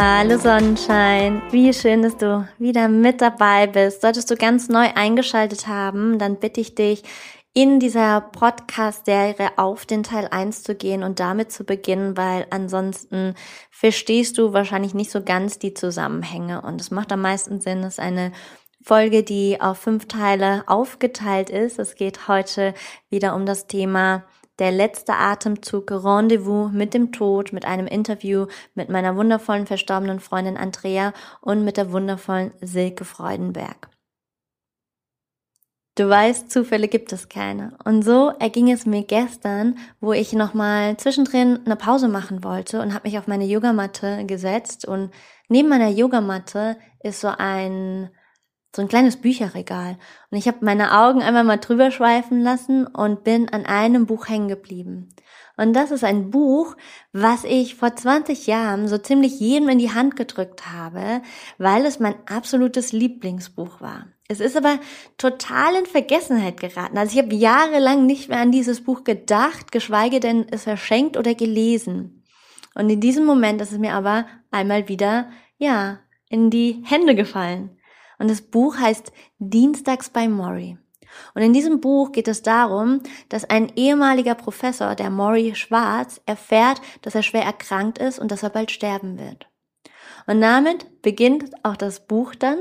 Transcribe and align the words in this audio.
Hallo 0.00 0.38
Sonnenschein, 0.38 1.42
wie 1.50 1.74
schön, 1.74 2.02
dass 2.02 2.16
du 2.16 2.48
wieder 2.56 2.86
mit 2.86 3.20
dabei 3.20 3.66
bist. 3.66 4.00
Solltest 4.00 4.30
du 4.30 4.36
ganz 4.36 4.68
neu 4.68 4.86
eingeschaltet 4.94 5.66
haben, 5.66 6.20
dann 6.20 6.36
bitte 6.36 6.60
ich 6.60 6.76
dich, 6.76 7.02
in 7.52 7.80
dieser 7.80 8.20
Podcast-Serie 8.20 9.58
auf 9.58 9.86
den 9.86 10.04
Teil 10.04 10.28
1 10.30 10.62
zu 10.62 10.76
gehen 10.76 11.02
und 11.02 11.18
damit 11.18 11.50
zu 11.50 11.64
beginnen, 11.64 12.16
weil 12.16 12.46
ansonsten 12.50 13.34
verstehst 13.72 14.38
du 14.38 14.52
wahrscheinlich 14.52 14.94
nicht 14.94 15.10
so 15.10 15.20
ganz 15.20 15.58
die 15.58 15.74
Zusammenhänge. 15.74 16.62
Und 16.62 16.80
es 16.80 16.92
macht 16.92 17.10
am 17.10 17.22
meisten 17.22 17.60
Sinn, 17.60 17.82
ist 17.82 17.98
eine 17.98 18.30
Folge, 18.80 19.24
die 19.24 19.60
auf 19.60 19.78
fünf 19.78 20.06
Teile 20.06 20.62
aufgeteilt 20.68 21.50
ist. 21.50 21.80
Es 21.80 21.96
geht 21.96 22.28
heute 22.28 22.72
wieder 23.10 23.34
um 23.34 23.46
das 23.46 23.66
Thema 23.66 24.22
der 24.58 24.72
letzte 24.72 25.14
Atemzug, 25.14 25.90
Rendezvous 25.90 26.72
mit 26.72 26.94
dem 26.94 27.12
Tod, 27.12 27.52
mit 27.52 27.64
einem 27.64 27.86
Interview 27.86 28.46
mit 28.74 28.88
meiner 28.88 29.16
wundervollen 29.16 29.66
verstorbenen 29.66 30.20
Freundin 30.20 30.56
Andrea 30.56 31.12
und 31.40 31.64
mit 31.64 31.76
der 31.76 31.92
wundervollen 31.92 32.52
Silke 32.60 33.04
Freudenberg. 33.04 33.88
Du 35.98 36.08
weißt, 36.08 36.48
Zufälle 36.48 36.86
gibt 36.86 37.12
es 37.12 37.28
keine. 37.28 37.76
Und 37.84 38.04
so 38.04 38.32
erging 38.38 38.70
es 38.70 38.86
mir 38.86 39.02
gestern, 39.02 39.76
wo 40.00 40.12
ich 40.12 40.32
nochmal 40.32 40.96
zwischendrin 40.96 41.58
eine 41.64 41.74
Pause 41.74 42.06
machen 42.06 42.44
wollte 42.44 42.80
und 42.80 42.94
habe 42.94 43.08
mich 43.08 43.18
auf 43.18 43.26
meine 43.26 43.46
Yogamatte 43.46 44.24
gesetzt 44.24 44.86
und 44.86 45.10
neben 45.48 45.68
meiner 45.68 45.88
Yogamatte 45.88 46.76
ist 47.02 47.20
so 47.20 47.32
ein 47.36 48.10
so 48.74 48.82
ein 48.82 48.88
kleines 48.88 49.16
Bücherregal 49.16 49.96
und 50.30 50.38
ich 50.38 50.46
habe 50.46 50.58
meine 50.60 50.92
Augen 50.92 51.22
einmal 51.22 51.44
mal 51.44 51.56
drüber 51.56 51.90
schweifen 51.90 52.42
lassen 52.42 52.86
und 52.86 53.24
bin 53.24 53.48
an 53.48 53.66
einem 53.66 54.06
Buch 54.06 54.28
hängen 54.28 54.48
geblieben. 54.48 55.08
Und 55.56 55.72
das 55.72 55.90
ist 55.90 56.04
ein 56.04 56.30
Buch, 56.30 56.76
was 57.12 57.42
ich 57.42 57.74
vor 57.74 57.96
20 57.96 58.46
Jahren 58.46 58.86
so 58.86 58.96
ziemlich 58.96 59.40
jedem 59.40 59.68
in 59.68 59.78
die 59.78 59.92
Hand 59.92 60.14
gedrückt 60.14 60.70
habe, 60.72 61.22
weil 61.58 61.84
es 61.84 61.98
mein 61.98 62.14
absolutes 62.26 62.92
Lieblingsbuch 62.92 63.80
war. 63.80 64.06
Es 64.28 64.40
ist 64.40 64.56
aber 64.56 64.78
total 65.16 65.74
in 65.74 65.86
Vergessenheit 65.86 66.60
geraten. 66.60 66.96
Also 66.96 67.18
ich 67.18 67.24
habe 67.24 67.34
jahrelang 67.34 68.06
nicht 68.06 68.28
mehr 68.28 68.38
an 68.38 68.52
dieses 68.52 68.84
Buch 68.84 69.02
gedacht, 69.02 69.72
geschweige 69.72 70.20
denn 70.20 70.46
es 70.50 70.64
verschenkt 70.64 71.16
oder 71.16 71.34
gelesen. 71.34 72.22
Und 72.74 72.88
in 72.90 73.00
diesem 73.00 73.24
Moment 73.24 73.60
ist 73.60 73.72
es 73.72 73.78
mir 73.78 73.94
aber 73.94 74.26
einmal 74.52 74.88
wieder, 74.88 75.30
ja, 75.56 75.98
in 76.28 76.50
die 76.50 76.82
Hände 76.84 77.16
gefallen. 77.16 77.77
Und 78.18 78.28
das 78.28 78.42
Buch 78.42 78.76
heißt 78.76 79.12
Dienstags 79.38 80.10
bei 80.10 80.28
Maury. 80.28 80.76
Und 81.34 81.42
in 81.42 81.52
diesem 81.52 81.80
Buch 81.80 82.12
geht 82.12 82.28
es 82.28 82.42
darum, 82.42 83.02
dass 83.28 83.48
ein 83.48 83.72
ehemaliger 83.76 84.34
Professor, 84.34 84.94
der 84.94 85.10
Maury 85.10 85.54
Schwarz, 85.54 86.20
erfährt, 86.26 86.80
dass 87.02 87.14
er 87.14 87.22
schwer 87.22 87.44
erkrankt 87.44 87.98
ist 87.98 88.18
und 88.18 88.30
dass 88.30 88.42
er 88.42 88.50
bald 88.50 88.70
sterben 88.70 89.18
wird. 89.18 89.48
Und 90.26 90.40
damit 90.40 91.02
beginnt 91.02 91.50
auch 91.64 91.76
das 91.76 92.06
Buch 92.06 92.34
dann 92.34 92.58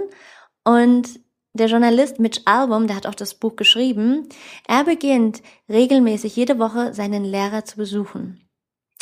und 0.64 1.20
der 1.54 1.68
Journalist 1.68 2.20
Mitch 2.20 2.42
Album, 2.46 2.88
der 2.88 2.96
hat 2.96 3.08
auch 3.08 3.16
das 3.16 3.34
Buch 3.34 3.56
geschrieben, 3.56 4.30
er 4.68 4.84
beginnt 4.84 5.42
regelmäßig 5.68 6.36
jede 6.36 6.60
Woche 6.60 6.94
seinen 6.94 7.26
Lehrer 7.26 7.66
zu 7.66 7.78
besuchen. 7.78 8.48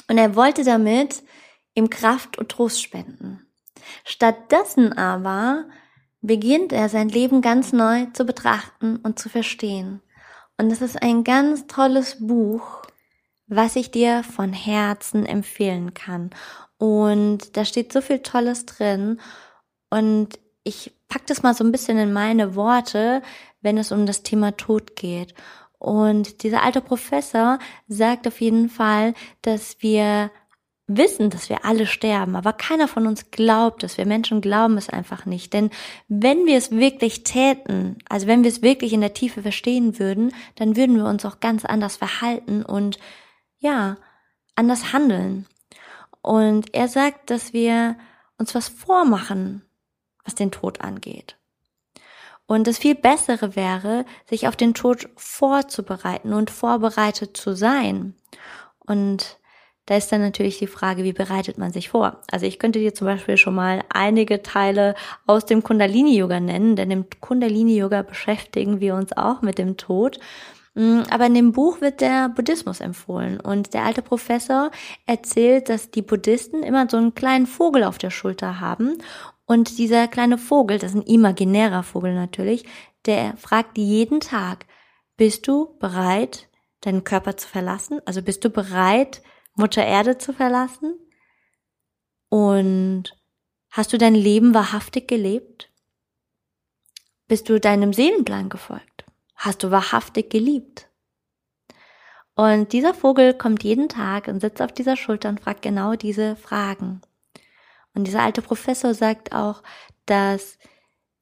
Und 0.07 0.17
er 0.17 0.35
wollte 0.35 0.63
damit 0.63 1.23
ihm 1.73 1.89
Kraft 1.89 2.37
und 2.37 2.49
Trost 2.49 2.81
spenden. 2.81 3.45
Stattdessen 4.05 4.93
aber 4.93 5.65
beginnt 6.25 6.73
er 6.73 6.89
sein 6.89 7.09
Leben 7.09 7.41
ganz 7.41 7.73
neu 7.73 8.05
zu 8.13 8.25
betrachten 8.25 8.97
und 8.97 9.19
zu 9.19 9.29
verstehen. 9.29 10.01
Und 10.57 10.71
es 10.71 10.81
ist 10.81 11.01
ein 11.01 11.23
ganz 11.23 11.67
tolles 11.67 12.25
Buch, 12.25 12.83
was 13.47 13.75
ich 13.75 13.91
dir 13.91 14.23
von 14.23 14.53
Herzen 14.53 15.25
empfehlen 15.25 15.93
kann. 15.93 16.31
Und 16.77 17.57
da 17.57 17.65
steht 17.65 17.93
so 17.93 18.01
viel 18.01 18.19
Tolles 18.19 18.65
drin. 18.65 19.19
Und 19.89 20.39
ich 20.63 20.93
pack 21.07 21.27
das 21.27 21.43
mal 21.43 21.53
so 21.53 21.63
ein 21.63 21.71
bisschen 21.71 21.97
in 21.97 22.13
meine 22.13 22.55
Worte, 22.55 23.21
wenn 23.61 23.77
es 23.77 23.91
um 23.91 24.05
das 24.05 24.23
Thema 24.23 24.55
Tod 24.57 24.95
geht. 24.95 25.33
Und 25.77 26.43
dieser 26.43 26.63
alte 26.63 26.81
Professor 26.81 27.59
sagt 27.87 28.27
auf 28.27 28.41
jeden 28.41 28.69
Fall, 28.69 29.13
dass 29.41 29.77
wir 29.81 30.31
wissen, 30.87 31.29
dass 31.29 31.49
wir 31.49 31.65
alle 31.65 31.87
sterben, 31.87 32.35
aber 32.35 32.53
keiner 32.53 32.87
von 32.87 33.07
uns 33.07 33.31
glaubt 33.31 33.83
es. 33.83 33.97
Wir 33.97 34.05
Menschen 34.05 34.41
glauben 34.41 34.77
es 34.77 34.89
einfach 34.89 35.25
nicht. 35.25 35.53
Denn 35.53 35.71
wenn 36.07 36.45
wir 36.45 36.57
es 36.57 36.71
wirklich 36.71 37.23
täten, 37.23 37.97
also 38.07 38.27
wenn 38.27 38.43
wir 38.43 38.49
es 38.49 38.61
wirklich 38.61 38.93
in 38.93 39.01
der 39.01 39.13
Tiefe 39.13 39.41
verstehen 39.41 39.97
würden, 39.97 40.33
dann 40.55 40.75
würden 40.75 40.97
wir 40.97 41.05
uns 41.05 41.25
auch 41.25 41.39
ganz 41.39 41.65
anders 41.65 41.97
verhalten 41.97 42.63
und 42.63 42.99
ja, 43.59 43.97
anders 44.55 44.93
handeln. 44.93 45.47
Und 46.21 46.73
er 46.73 46.87
sagt, 46.87 47.29
dass 47.29 47.53
wir 47.53 47.97
uns 48.37 48.53
was 48.53 48.67
vormachen, 48.67 49.63
was 50.23 50.35
den 50.35 50.51
Tod 50.51 50.81
angeht. 50.81 51.37
Und 52.47 52.67
das 52.67 52.77
viel 52.77 52.95
Bessere 52.95 53.55
wäre, 53.55 54.05
sich 54.29 54.47
auf 54.47 54.55
den 54.55 54.75
Tod 54.75 55.09
vorzubereiten 55.15 56.33
und 56.33 56.51
vorbereitet 56.51 57.35
zu 57.37 57.55
sein. 57.55 58.13
Und 58.79 59.39
da 59.85 59.95
ist 59.95 60.11
dann 60.11 60.21
natürlich 60.21 60.57
die 60.57 60.67
Frage, 60.67 61.03
wie 61.03 61.13
bereitet 61.13 61.57
man 61.57 61.71
sich 61.71 61.89
vor? 61.89 62.21
Also 62.31 62.45
ich 62.45 62.57
könnte 62.57 62.79
dir 62.79 62.93
zum 62.95 63.05
Beispiel 63.05 63.37
schon 63.37 63.55
mal 63.55 63.83
einige 63.89 64.41
Teile 64.41 64.95
aus 65.27 65.45
dem 65.45 65.63
Kundalini-Yoga 65.63 66.39
nennen, 66.39 66.75
denn 66.75 66.89
im 66.89 67.05
Kundalini-Yoga 67.19 68.01
beschäftigen 68.01 68.79
wir 68.79 68.95
uns 68.95 69.15
auch 69.15 69.41
mit 69.41 69.59
dem 69.59 69.77
Tod. 69.77 70.19
Mm, 70.73 71.01
aber 71.09 71.27
in 71.27 71.35
dem 71.35 71.51
Buch 71.51 71.81
wird 71.81 72.01
der 72.01 72.29
Buddhismus 72.29 72.81
empfohlen 72.81 73.39
und 73.39 73.73
der 73.73 73.83
alte 73.83 74.01
Professor 74.01 74.71
erzählt, 75.05 75.69
dass 75.69 75.91
die 75.91 76.01
Buddhisten 76.01 76.63
immer 76.63 76.89
so 76.89 76.97
einen 76.97 77.13
kleinen 77.13 77.45
Vogel 77.45 77.83
auf 77.83 77.97
der 77.99 78.09
Schulter 78.09 78.59
haben 78.59 78.97
und 79.45 79.77
dieser 79.77 80.07
kleine 80.07 80.37
Vogel, 80.37 80.79
das 80.79 80.91
ist 80.91 80.97
ein 80.97 81.03
imaginärer 81.03 81.83
Vogel 81.83 82.15
natürlich, 82.15 82.65
der 83.05 83.37
fragt 83.37 83.77
jeden 83.77 84.19
Tag, 84.19 84.65
bist 85.15 85.47
du 85.47 85.77
bereit, 85.79 86.49
deinen 86.81 87.03
Körper 87.03 87.37
zu 87.37 87.47
verlassen? 87.47 88.01
Also 88.05 88.21
bist 88.21 88.43
du 88.43 88.49
bereit, 88.49 89.21
Mutter 89.55 89.85
Erde 89.85 90.17
zu 90.17 90.33
verlassen? 90.33 90.99
Und 92.29 93.17
hast 93.71 93.93
du 93.93 93.97
dein 93.97 94.15
Leben 94.15 94.53
wahrhaftig 94.53 95.07
gelebt? 95.07 95.71
Bist 97.27 97.49
du 97.49 97.59
deinem 97.59 97.93
Seelenplan 97.93 98.49
gefolgt? 98.49 99.05
Hast 99.35 99.63
du 99.63 99.71
wahrhaftig 99.71 100.29
geliebt? 100.29 100.89
Und 102.35 102.73
dieser 102.73 102.93
Vogel 102.93 103.33
kommt 103.33 103.63
jeden 103.63 103.89
Tag 103.89 104.27
und 104.27 104.41
sitzt 104.41 104.61
auf 104.61 104.73
dieser 104.73 104.97
Schulter 104.97 105.29
und 105.29 105.39
fragt 105.39 105.61
genau 105.61 105.95
diese 105.95 106.35
Fragen. 106.35 107.01
Und 107.93 108.07
dieser 108.07 108.21
alte 108.21 108.41
Professor 108.41 108.93
sagt 108.93 109.31
auch, 109.31 109.63
dass 110.05 110.57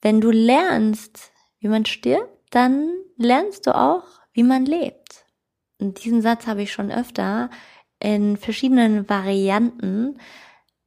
wenn 0.02 0.20
du 0.20 0.32
lernst, 0.32 1.32
wie 1.60 1.68
man 1.68 1.86
stirbt, 1.86 2.30
dann 2.50 2.92
lernst 3.16 3.68
du 3.68 3.76
auch, 3.76 4.04
wie 4.34 4.44
man 4.44 4.66
lebt. 4.66 5.26
Und 5.80 6.04
diesen 6.04 6.22
Satz 6.22 6.48
habe 6.48 6.64
ich 6.64 6.74
schon 6.74 6.92
öfter 6.92 7.50
in 8.04 8.38
verschiedenen 8.38 9.10
Varianten 9.10 10.20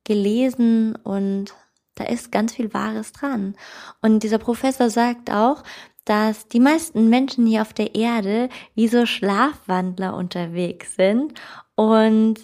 gelesen 0.04 0.94
und 0.96 1.54
da 1.94 2.04
ist 2.04 2.30
ganz 2.30 2.54
viel 2.54 2.72
Wahres 2.74 3.12
dran. 3.12 3.56
Und 4.02 4.22
dieser 4.22 4.38
Professor 4.38 4.90
sagt 4.90 5.30
auch, 5.30 5.62
dass 6.04 6.46
die 6.46 6.60
meisten 6.60 7.08
Menschen 7.08 7.46
hier 7.46 7.62
auf 7.62 7.72
der 7.72 7.94
Erde 7.94 8.50
wie 8.74 8.86
so 8.86 9.06
Schlafwandler 9.06 10.14
unterwegs 10.14 10.94
sind 10.94 11.34
und 11.74 12.36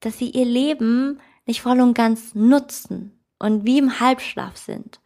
dass 0.00 0.16
sie 0.16 0.30
ihr 0.30 0.46
Leben 0.46 1.20
nicht 1.44 1.60
voll 1.60 1.80
und 1.80 1.94
ganz 1.94 2.34
nutzen 2.34 3.20
und 3.38 3.66
wie 3.66 3.78
im 3.78 3.98
Halbschlaf 3.98 4.56
sind. 4.56 5.00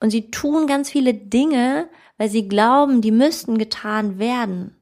Und 0.00 0.10
sie 0.10 0.30
tun 0.30 0.66
ganz 0.66 0.90
viele 0.90 1.14
Dinge, 1.14 1.88
weil 2.18 2.28
sie 2.28 2.46
glauben, 2.46 3.00
die 3.00 3.10
müssten 3.10 3.58
getan 3.58 4.18
werden. 4.18 4.76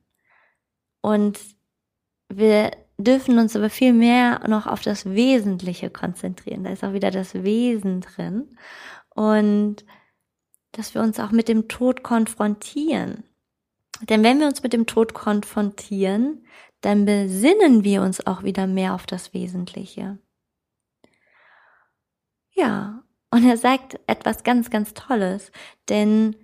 Und 1.01 1.39
wir 2.29 2.73
dürfen 2.99 3.39
uns 3.39 3.55
aber 3.55 3.71
viel 3.71 3.93
mehr 3.93 4.47
noch 4.49 4.67
auf 4.67 4.83
das 4.83 5.07
Wesentliche 5.07 5.89
konzentrieren. 5.89 6.65
Da 6.65 6.71
ist 6.71 6.85
auch 6.85 6.93
wieder 6.93 7.11
das 7.11 7.35
Wesen 7.35 8.01
drin. 8.01 8.57
Und 9.15 9.85
dass 10.73 10.95
wir 10.95 11.03
uns 11.03 11.19
auch 11.19 11.31
mit 11.31 11.49
dem 11.49 11.69
Tod 11.69 12.03
konfrontieren. 12.03 13.25
Denn 14.03 14.23
wenn 14.23 14.39
wir 14.41 14.47
uns 14.47 14.63
mit 14.63 14.73
dem 14.73 14.87
Tod 14.87 15.15
konfrontieren, 15.15 16.45
dann 16.81 17.05
besinnen 17.05 17.85
wir 17.85 18.03
uns 18.03 18.25
auch 18.27 18.43
wieder 18.43 18.67
mehr 18.67 18.95
auf 18.95 19.07
das 19.07 19.33
Wesentliche. 19.33 20.19
Ja, 22.53 23.03
und 23.31 23.45
er 23.47 23.57
sagt 23.57 23.99
etwas 24.07 24.43
ganz, 24.43 24.71
ganz 24.71 24.95
Tolles, 24.95 25.53
denn 25.89 26.37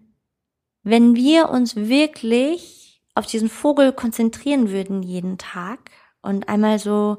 wenn 0.82 1.14
wir 1.14 1.48
uns 1.48 1.76
wirklich 1.76 3.02
auf 3.14 3.26
diesen 3.26 3.48
Vogel 3.48 3.92
konzentrieren 3.92 4.70
würden 4.70 5.02
jeden 5.02 5.38
Tag 5.38 5.90
und 6.24 6.48
einmal 6.48 6.78
so 6.78 7.18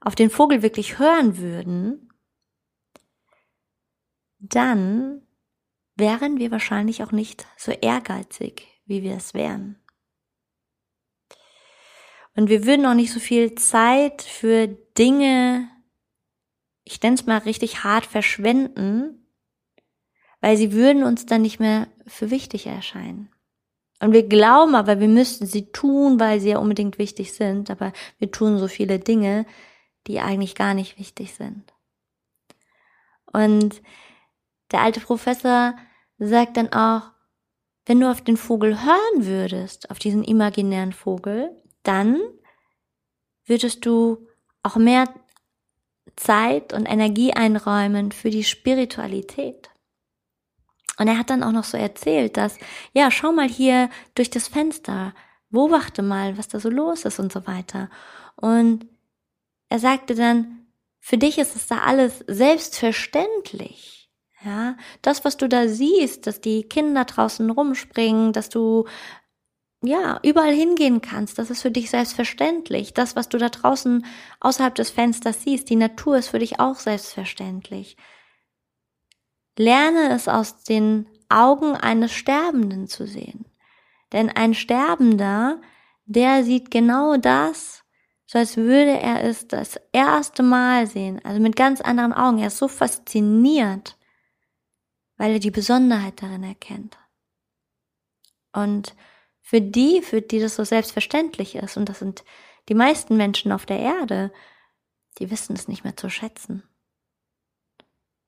auf 0.00 0.14
den 0.14 0.30
Vogel 0.30 0.62
wirklich 0.62 0.98
hören 0.98 1.38
würden, 1.38 2.12
dann 4.38 5.22
wären 5.94 6.38
wir 6.38 6.50
wahrscheinlich 6.50 7.02
auch 7.02 7.12
nicht 7.12 7.46
so 7.56 7.70
ehrgeizig, 7.70 8.66
wie 8.86 9.02
wir 9.02 9.16
es 9.16 9.34
wären. 9.34 9.78
Und 12.34 12.48
wir 12.48 12.64
würden 12.64 12.86
auch 12.86 12.94
nicht 12.94 13.12
so 13.12 13.20
viel 13.20 13.54
Zeit 13.54 14.22
für 14.22 14.66
Dinge, 14.66 15.68
ich 16.84 17.02
nenne 17.02 17.14
es 17.14 17.26
mal 17.26 17.38
richtig 17.38 17.84
hart, 17.84 18.06
verschwenden, 18.06 19.26
weil 20.40 20.56
sie 20.56 20.72
würden 20.72 21.04
uns 21.04 21.26
dann 21.26 21.42
nicht 21.42 21.60
mehr 21.60 21.88
für 22.06 22.30
wichtig 22.30 22.66
erscheinen. 22.66 23.30
Und 24.00 24.12
wir 24.12 24.26
glauben 24.26 24.74
aber, 24.74 24.98
wir 24.98 25.08
müssten 25.08 25.46
sie 25.46 25.70
tun, 25.72 26.18
weil 26.18 26.40
sie 26.40 26.50
ja 26.50 26.58
unbedingt 26.58 26.98
wichtig 26.98 27.34
sind, 27.34 27.70
aber 27.70 27.92
wir 28.18 28.30
tun 28.30 28.58
so 28.58 28.66
viele 28.66 28.98
Dinge, 28.98 29.46
die 30.06 30.20
eigentlich 30.20 30.54
gar 30.54 30.74
nicht 30.74 30.98
wichtig 30.98 31.34
sind. 31.34 31.72
Und 33.30 33.82
der 34.72 34.80
alte 34.80 35.00
Professor 35.00 35.74
sagt 36.18 36.56
dann 36.56 36.72
auch, 36.72 37.10
wenn 37.86 38.00
du 38.00 38.10
auf 38.10 38.22
den 38.22 38.36
Vogel 38.36 38.82
hören 38.84 39.26
würdest, 39.26 39.90
auf 39.90 39.98
diesen 39.98 40.24
imaginären 40.24 40.92
Vogel, 40.92 41.50
dann 41.82 42.20
würdest 43.46 43.84
du 43.84 44.28
auch 44.62 44.76
mehr 44.76 45.12
Zeit 46.16 46.72
und 46.72 46.86
Energie 46.86 47.32
einräumen 47.32 48.12
für 48.12 48.30
die 48.30 48.44
Spiritualität. 48.44 49.69
Und 51.00 51.08
er 51.08 51.16
hat 51.16 51.30
dann 51.30 51.42
auch 51.42 51.52
noch 51.52 51.64
so 51.64 51.78
erzählt, 51.78 52.36
dass, 52.36 52.58
ja, 52.92 53.10
schau 53.10 53.32
mal 53.32 53.48
hier 53.48 53.88
durch 54.14 54.28
das 54.28 54.48
Fenster, 54.48 55.14
beobachte 55.48 56.02
mal, 56.02 56.36
was 56.36 56.48
da 56.48 56.60
so 56.60 56.68
los 56.68 57.06
ist 57.06 57.18
und 57.18 57.32
so 57.32 57.46
weiter. 57.46 57.88
Und 58.36 58.86
er 59.70 59.78
sagte 59.78 60.14
dann, 60.14 60.66
für 60.98 61.16
dich 61.16 61.38
ist 61.38 61.56
es 61.56 61.66
da 61.66 61.78
alles 61.78 62.22
selbstverständlich. 62.26 64.10
Ja, 64.44 64.76
das, 65.00 65.24
was 65.24 65.38
du 65.38 65.48
da 65.48 65.68
siehst, 65.68 66.26
dass 66.26 66.42
die 66.42 66.64
Kinder 66.64 67.06
draußen 67.06 67.48
rumspringen, 67.48 68.34
dass 68.34 68.50
du 68.50 68.84
ja, 69.82 70.20
überall 70.22 70.52
hingehen 70.52 71.00
kannst. 71.00 71.38
Das 71.38 71.48
ist 71.48 71.62
für 71.62 71.70
dich 71.70 71.88
selbstverständlich. 71.88 72.92
Das, 72.92 73.16
was 73.16 73.30
du 73.30 73.38
da 73.38 73.48
draußen 73.48 74.04
außerhalb 74.40 74.74
des 74.74 74.90
Fensters 74.90 75.44
siehst, 75.44 75.70
die 75.70 75.76
Natur 75.76 76.18
ist 76.18 76.28
für 76.28 76.40
dich 76.40 76.60
auch 76.60 76.76
selbstverständlich. 76.76 77.96
Lerne 79.60 80.10
es 80.14 80.26
aus 80.26 80.62
den 80.64 81.06
Augen 81.28 81.76
eines 81.76 82.12
Sterbenden 82.12 82.88
zu 82.88 83.06
sehen. 83.06 83.44
Denn 84.10 84.30
ein 84.30 84.54
Sterbender, 84.54 85.60
der 86.06 86.44
sieht 86.44 86.70
genau 86.70 87.18
das, 87.18 87.84
so 88.24 88.38
als 88.38 88.56
würde 88.56 88.98
er 88.98 89.22
es 89.22 89.48
das 89.48 89.78
erste 89.92 90.42
Mal 90.42 90.86
sehen, 90.86 91.20
also 91.26 91.40
mit 91.40 91.56
ganz 91.56 91.82
anderen 91.82 92.14
Augen. 92.14 92.38
Er 92.38 92.46
ist 92.46 92.56
so 92.56 92.68
fasziniert, 92.68 93.98
weil 95.18 95.32
er 95.32 95.40
die 95.40 95.50
Besonderheit 95.50 96.22
darin 96.22 96.42
erkennt. 96.42 96.96
Und 98.54 98.96
für 99.42 99.60
die, 99.60 100.00
für 100.00 100.22
die 100.22 100.40
das 100.40 100.56
so 100.56 100.64
selbstverständlich 100.64 101.54
ist, 101.54 101.76
und 101.76 101.90
das 101.90 101.98
sind 101.98 102.24
die 102.70 102.74
meisten 102.74 103.18
Menschen 103.18 103.52
auf 103.52 103.66
der 103.66 103.80
Erde, 103.80 104.32
die 105.18 105.30
wissen 105.30 105.54
es 105.54 105.68
nicht 105.68 105.84
mehr 105.84 105.98
zu 105.98 106.08
schätzen. 106.08 106.62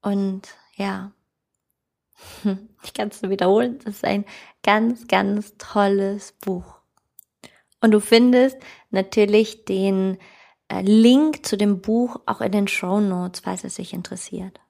Und 0.02 0.48
ja, 0.74 1.12
Ich 2.84 2.94
kann 2.94 3.08
es 3.08 3.22
nur 3.22 3.30
wiederholen, 3.30 3.78
das 3.84 3.96
ist 3.96 4.04
ein 4.04 4.24
ganz, 4.64 5.06
ganz 5.06 5.56
tolles 5.56 6.32
Buch. 6.32 6.80
Und 7.80 7.92
du 7.92 8.00
findest 8.00 8.56
natürlich 8.90 9.64
den 9.64 10.18
äh, 10.68 10.82
Link 10.82 11.46
zu 11.46 11.56
dem 11.56 11.80
Buch 11.80 12.16
auch 12.26 12.40
in 12.40 12.52
den 12.52 12.68
Show 12.68 13.00
Notes, 13.00 13.40
falls 13.40 13.62
es 13.64 13.76
sich 13.76 13.92
interessiert. 13.92 14.60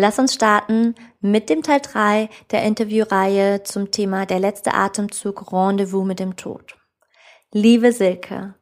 Lass 0.00 0.18
uns 0.18 0.34
starten 0.34 0.94
mit 1.20 1.50
dem 1.50 1.62
Teil 1.62 1.80
3 1.80 2.28
der 2.52 2.62
Interviewreihe 2.62 3.64
zum 3.64 3.90
Thema 3.90 4.26
Der 4.26 4.38
letzte 4.38 4.72
Atemzug 4.72 5.52
Rendezvous 5.52 6.06
mit 6.06 6.20
dem 6.20 6.36
Tod. 6.36 6.76
Liebe 7.50 7.92
Silke, 7.92 8.54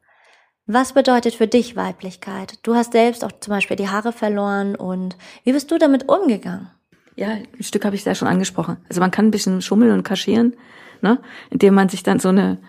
was 0.67 0.93
bedeutet 0.93 1.33
für 1.33 1.47
dich 1.47 1.75
Weiblichkeit? 1.75 2.59
Du 2.63 2.75
hast 2.75 2.91
selbst 2.91 3.23
auch 3.23 3.31
zum 3.39 3.51
Beispiel 3.51 3.77
die 3.77 3.89
Haare 3.89 4.11
verloren 4.11 4.75
und 4.75 5.15
wie 5.43 5.53
bist 5.53 5.71
du 5.71 5.77
damit 5.77 6.09
umgegangen? 6.09 6.69
Ja, 7.15 7.29
ein 7.29 7.47
Stück 7.61 7.85
habe 7.85 7.95
ich 7.95 8.03
da 8.03 8.13
schon 8.13 8.27
angesprochen. 8.27 8.77
Also 8.89 9.01
man 9.01 9.09
kann 9.09 9.27
ein 9.27 9.31
bisschen 9.31 9.61
schummeln 9.61 9.91
und 9.91 10.03
kaschieren, 10.03 10.55
ne? 11.01 11.19
indem 11.49 11.73
man 11.73 11.89
sich 11.89 12.03
dann 12.03 12.19
so 12.19 12.29
eine 12.29 12.59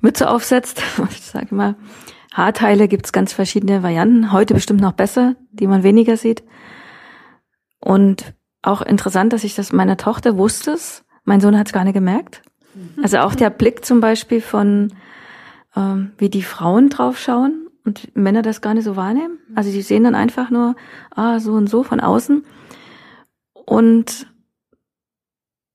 Mütze 0.00 0.28
aufsetzt. 0.28 0.82
Ich 1.10 1.20
sage 1.20 1.54
mal, 1.54 1.76
Haarteile 2.32 2.88
gibt's 2.88 3.12
ganz 3.12 3.32
verschiedene 3.32 3.82
Varianten. 3.82 4.32
Heute 4.32 4.54
bestimmt 4.54 4.80
noch 4.80 4.92
besser, 4.92 5.36
die 5.52 5.66
man 5.66 5.82
weniger 5.82 6.16
sieht. 6.16 6.42
Und 7.78 8.34
auch 8.62 8.80
interessant, 8.80 9.32
dass 9.32 9.44
ich 9.44 9.54
das 9.54 9.72
meiner 9.72 9.96
Tochter 9.96 10.36
wusste 10.36 10.72
es. 10.72 11.04
Mein 11.24 11.40
Sohn 11.40 11.58
hat 11.58 11.66
es 11.68 11.72
gar 11.72 11.84
nicht 11.84 11.94
gemerkt. 11.94 12.42
Also 13.02 13.18
auch 13.18 13.34
der 13.34 13.50
Blick 13.50 13.84
zum 13.84 14.00
Beispiel 14.00 14.40
von 14.40 14.92
ähm, 15.76 16.12
wie 16.18 16.30
die 16.30 16.42
Frauen 16.42 16.88
draufschauen 16.88 17.68
und 17.84 18.14
Männer 18.16 18.42
das 18.42 18.60
gar 18.60 18.74
nicht 18.74 18.84
so 18.84 18.96
wahrnehmen. 18.96 19.38
Also 19.54 19.70
die 19.70 19.82
sehen 19.82 20.04
dann 20.04 20.14
einfach 20.14 20.50
nur, 20.50 20.76
ah, 21.10 21.40
so 21.40 21.52
und 21.52 21.68
so 21.68 21.82
von 21.82 22.00
außen. 22.00 22.44
Und 23.52 24.26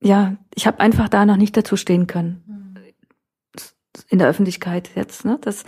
ja, 0.01 0.35
ich 0.55 0.67
habe 0.67 0.79
einfach 0.79 1.09
da 1.09 1.25
noch 1.25 1.37
nicht 1.37 1.57
dazu 1.57 1.75
stehen 1.75 2.07
können. 2.07 2.75
In 4.09 4.19
der 4.19 4.27
Öffentlichkeit 4.27 4.91
jetzt. 4.95 5.25
Ne? 5.25 5.37
Das, 5.41 5.65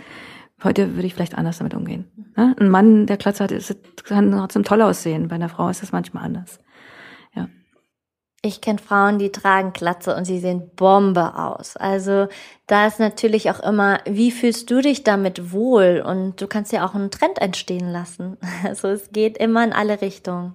heute 0.62 0.94
würde 0.94 1.06
ich 1.06 1.14
vielleicht 1.14 1.36
anders 1.36 1.58
damit 1.58 1.74
umgehen. 1.74 2.06
Ne? 2.36 2.54
Ein 2.58 2.70
Mann, 2.70 3.06
der 3.06 3.16
Klatz 3.16 3.40
hat, 3.40 3.50
ist, 3.50 3.76
kann 4.04 4.30
trotzdem 4.30 4.62
toll 4.64 4.82
aussehen. 4.82 5.28
Bei 5.28 5.34
einer 5.34 5.48
Frau 5.48 5.68
ist 5.68 5.82
das 5.82 5.92
manchmal 5.92 6.24
anders. 6.24 6.58
Ich 8.42 8.62
kenne 8.62 8.78
Frauen, 8.78 9.18
die 9.18 9.32
tragen 9.32 9.74
Glatze 9.74 10.16
und 10.16 10.24
sie 10.24 10.38
sehen 10.38 10.70
Bombe 10.74 11.36
aus. 11.36 11.76
Also 11.76 12.28
da 12.66 12.86
ist 12.86 12.98
natürlich 12.98 13.50
auch 13.50 13.60
immer, 13.60 14.00
wie 14.06 14.30
fühlst 14.30 14.70
du 14.70 14.80
dich 14.80 15.04
damit 15.04 15.52
wohl? 15.52 16.02
Und 16.06 16.40
du 16.40 16.46
kannst 16.46 16.72
ja 16.72 16.86
auch 16.86 16.94
einen 16.94 17.10
Trend 17.10 17.38
entstehen 17.38 17.88
lassen. 17.88 18.38
Also 18.64 18.88
es 18.88 19.12
geht 19.12 19.36
immer 19.36 19.62
in 19.64 19.72
alle 19.74 20.00
Richtungen. 20.00 20.54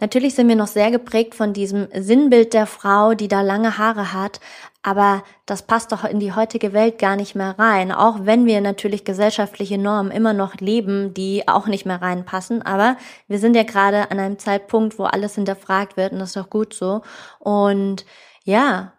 Natürlich 0.00 0.34
sind 0.34 0.48
wir 0.48 0.56
noch 0.56 0.66
sehr 0.66 0.90
geprägt 0.90 1.34
von 1.34 1.52
diesem 1.52 1.88
Sinnbild 1.94 2.52
der 2.52 2.66
Frau, 2.66 3.14
die 3.14 3.28
da 3.28 3.42
lange 3.42 3.78
Haare 3.78 4.12
hat, 4.12 4.40
aber 4.82 5.22
das 5.46 5.62
passt 5.62 5.92
doch 5.92 6.04
in 6.04 6.20
die 6.20 6.34
heutige 6.34 6.72
Welt 6.72 6.98
gar 6.98 7.16
nicht 7.16 7.34
mehr 7.34 7.58
rein, 7.58 7.90
auch 7.90 8.18
wenn 8.22 8.44
wir 8.44 8.60
natürlich 8.60 9.04
gesellschaftliche 9.04 9.78
Normen 9.78 10.10
immer 10.10 10.34
noch 10.34 10.56
leben, 10.56 11.14
die 11.14 11.48
auch 11.48 11.66
nicht 11.66 11.86
mehr 11.86 12.02
reinpassen, 12.02 12.60
aber 12.62 12.96
wir 13.26 13.38
sind 13.38 13.56
ja 13.56 13.62
gerade 13.62 14.10
an 14.10 14.18
einem 14.18 14.38
Zeitpunkt, 14.38 14.98
wo 14.98 15.04
alles 15.04 15.36
hinterfragt 15.36 15.96
wird 15.96 16.12
und 16.12 16.18
das 16.18 16.30
ist 16.30 16.36
doch 16.36 16.50
gut 16.50 16.74
so. 16.74 17.00
Und 17.38 18.04
ja, 18.44 18.92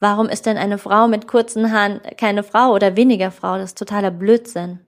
warum 0.00 0.28
ist 0.28 0.46
denn 0.46 0.58
eine 0.58 0.78
Frau 0.78 1.08
mit 1.08 1.26
kurzen 1.28 1.72
Haaren 1.72 2.00
keine 2.18 2.42
Frau 2.42 2.72
oder 2.72 2.96
weniger 2.96 3.30
Frau? 3.30 3.56
Das 3.56 3.70
ist 3.70 3.78
totaler 3.78 4.10
Blödsinn. 4.10 4.80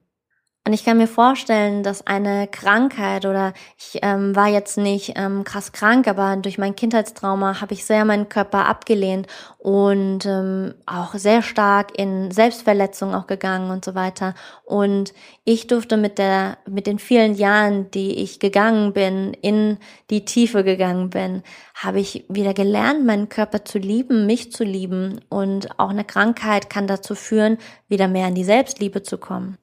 Und 0.67 0.73
ich 0.73 0.83
kann 0.83 0.97
mir 0.97 1.07
vorstellen, 1.07 1.83
dass 1.83 2.07
eine 2.07 2.47
Krankheit 2.47 3.27
oder 3.27 3.53
ich 3.77 3.99
ähm, 4.01 4.35
war 4.35 4.47
jetzt 4.47 4.79
nicht 4.79 5.13
ähm, 5.15 5.43
krass 5.43 5.73
krank, 5.73 6.07
aber 6.07 6.37
durch 6.37 6.57
mein 6.57 6.75
Kindheitstrauma 6.75 7.61
habe 7.61 7.75
ich 7.75 7.85
sehr 7.85 8.03
meinen 8.03 8.29
Körper 8.29 8.65
abgelehnt 8.65 9.27
und 9.59 10.25
ähm, 10.25 10.73
auch 10.87 11.13
sehr 11.13 11.43
stark 11.43 11.95
in 11.99 12.31
Selbstverletzung 12.31 13.13
auch 13.13 13.27
gegangen 13.27 13.69
und 13.69 13.85
so 13.85 13.93
weiter. 13.93 14.33
Und 14.63 15.13
ich 15.43 15.67
durfte 15.67 15.97
mit 15.97 16.17
der 16.17 16.57
mit 16.67 16.87
den 16.87 16.97
vielen 16.97 17.35
Jahren, 17.35 17.91
die 17.91 18.15
ich 18.15 18.39
gegangen 18.39 18.91
bin, 18.91 19.35
in 19.35 19.77
die 20.09 20.25
Tiefe 20.25 20.63
gegangen 20.63 21.11
bin, 21.11 21.43
habe 21.75 21.99
ich 21.99 22.25
wieder 22.27 22.55
gelernt, 22.55 23.05
meinen 23.05 23.29
Körper 23.29 23.65
zu 23.65 23.77
lieben, 23.77 24.25
mich 24.25 24.51
zu 24.51 24.63
lieben. 24.63 25.21
Und 25.29 25.79
auch 25.79 25.91
eine 25.91 26.05
Krankheit 26.05 26.71
kann 26.71 26.87
dazu 26.87 27.13
führen, 27.13 27.59
wieder 27.87 28.07
mehr 28.07 28.27
in 28.29 28.35
die 28.35 28.43
Selbstliebe 28.43 29.03
zu 29.03 29.19
kommen 29.19 29.59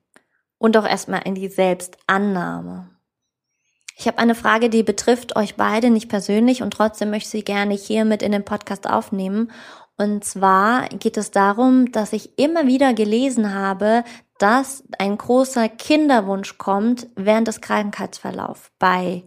und 0.63 0.77
auch 0.77 0.87
erstmal 0.87 1.23
in 1.25 1.35
die 1.35 1.49
Selbstannahme. 1.49 2.89
Ich 3.97 4.07
habe 4.07 4.19
eine 4.19 4.37
Frage, 4.37 4.71
die 4.71 4.85
betrifft 4.85 5.35
euch 5.35 5.57
beide 5.57 5.91
nicht 5.91 6.09
persönlich 6.09 6.63
und 6.63 6.73
trotzdem 6.73 7.11
möchte 7.11 7.27
ich 7.27 7.31
sie 7.31 7.45
gerne 7.45 7.75
hier 7.75 8.05
mit 8.05 8.23
in 8.23 8.31
den 8.31 8.45
Podcast 8.45 8.89
aufnehmen. 8.89 9.51
Und 9.99 10.25
zwar 10.25 10.89
geht 10.89 11.17
es 11.17 11.33
darum, 11.33 11.91
dass 11.91 12.13
ich 12.13 12.39
immer 12.39 12.69
wieder 12.69 12.95
gelesen 12.95 13.53
habe, 13.53 14.05
dass 14.39 14.85
ein 14.99 15.19
großer 15.19 15.69
Kinderwunsch 15.69 16.59
kommt 16.59 17.09
während 17.17 17.49
des 17.49 17.61
Krankheitsverlaufs 17.61 18.71
bei 18.79 19.25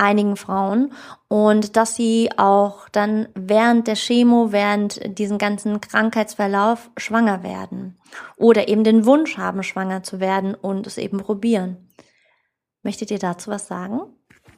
einigen 0.00 0.36
Frauen 0.36 0.92
und 1.28 1.76
dass 1.76 1.94
sie 1.94 2.30
auch 2.36 2.88
dann 2.88 3.28
während 3.34 3.86
der 3.86 3.94
Chemo, 3.94 4.50
während 4.50 5.18
diesen 5.18 5.38
ganzen 5.38 5.80
Krankheitsverlauf 5.80 6.90
schwanger 6.96 7.42
werden 7.42 7.98
oder 8.36 8.68
eben 8.68 8.82
den 8.82 9.06
Wunsch 9.06 9.36
haben, 9.36 9.62
schwanger 9.62 10.02
zu 10.02 10.18
werden 10.18 10.54
und 10.54 10.86
es 10.86 10.98
eben 10.98 11.18
probieren. 11.18 11.88
Möchtet 12.82 13.10
ihr 13.10 13.18
dazu 13.18 13.50
was 13.50 13.66
sagen? 13.66 14.00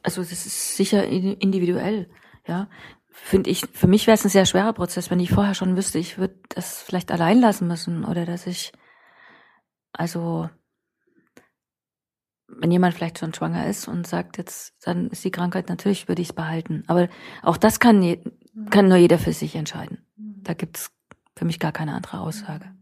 Also 0.01 0.21
das 0.21 0.31
ist 0.31 0.75
sicher 0.75 1.05
individuell, 1.05 2.09
ja. 2.47 2.69
finde 3.11 3.49
ich, 3.49 3.65
für 3.71 3.87
mich 3.87 4.07
wäre 4.07 4.15
es 4.15 4.25
ein 4.25 4.29
sehr 4.29 4.45
schwerer 4.45 4.73
Prozess, 4.73 5.11
wenn 5.11 5.19
ich 5.19 5.31
vorher 5.31 5.53
schon 5.53 5.77
wüsste, 5.77 5.99
ich 5.99 6.17
würde 6.17 6.35
das 6.49 6.81
vielleicht 6.81 7.11
allein 7.11 7.39
lassen 7.39 7.67
müssen 7.67 8.05
oder 8.05 8.25
dass 8.25 8.47
ich, 8.47 8.71
also, 9.93 10.49
wenn 12.63 12.71
jemand 12.71 12.93
vielleicht 12.93 13.19
schon 13.19 13.33
schwanger 13.33 13.67
ist 13.67 13.89
und 13.89 14.07
sagt, 14.07 14.37
jetzt, 14.37 14.73
dann 14.85 15.09
ist 15.09 15.25
die 15.25 15.31
Krankheit, 15.31 15.67
natürlich 15.67 16.07
würde 16.07 16.21
ich 16.21 16.29
es 16.29 16.33
behalten. 16.33 16.85
Aber 16.87 17.09
auch 17.41 17.57
das 17.57 17.81
kann, 17.81 18.15
kann 18.69 18.87
nur 18.87 18.95
jeder 18.95 19.19
für 19.19 19.33
sich 19.33 19.55
entscheiden. 19.55 20.05
Da 20.15 20.53
gibt's 20.53 20.89
für 21.35 21.43
mich 21.43 21.59
gar 21.59 21.73
keine 21.73 21.93
andere 21.93 22.21
Aussage. 22.21 22.73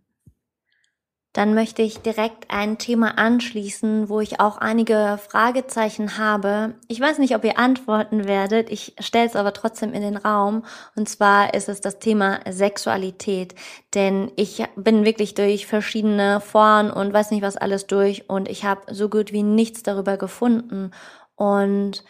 Dann 1.33 1.53
möchte 1.53 1.81
ich 1.81 1.99
direkt 1.99 2.51
ein 2.51 2.77
Thema 2.77 3.17
anschließen, 3.17 4.09
wo 4.09 4.19
ich 4.19 4.41
auch 4.41 4.57
einige 4.57 5.17
Fragezeichen 5.29 6.17
habe. 6.17 6.75
Ich 6.89 6.99
weiß 6.99 7.19
nicht, 7.19 7.35
ob 7.35 7.45
ihr 7.45 7.57
antworten 7.57 8.27
werdet, 8.27 8.69
ich 8.69 8.95
stelle 8.99 9.27
es 9.27 9.37
aber 9.37 9.53
trotzdem 9.53 9.93
in 9.93 10.01
den 10.01 10.17
Raum. 10.17 10.65
Und 10.97 11.07
zwar 11.07 11.53
ist 11.53 11.69
es 11.69 11.79
das 11.79 11.99
Thema 11.99 12.41
Sexualität. 12.49 13.55
Denn 13.93 14.29
ich 14.35 14.61
bin 14.75 15.05
wirklich 15.05 15.33
durch 15.33 15.67
verschiedene 15.67 16.41
Foren 16.41 16.91
und 16.91 17.13
weiß 17.13 17.31
nicht 17.31 17.43
was 17.43 17.55
alles 17.55 17.87
durch 17.87 18.29
und 18.29 18.49
ich 18.49 18.65
habe 18.65 18.93
so 18.93 19.07
gut 19.07 19.31
wie 19.31 19.43
nichts 19.43 19.83
darüber 19.83 20.17
gefunden. 20.17 20.91
Und 21.35 22.03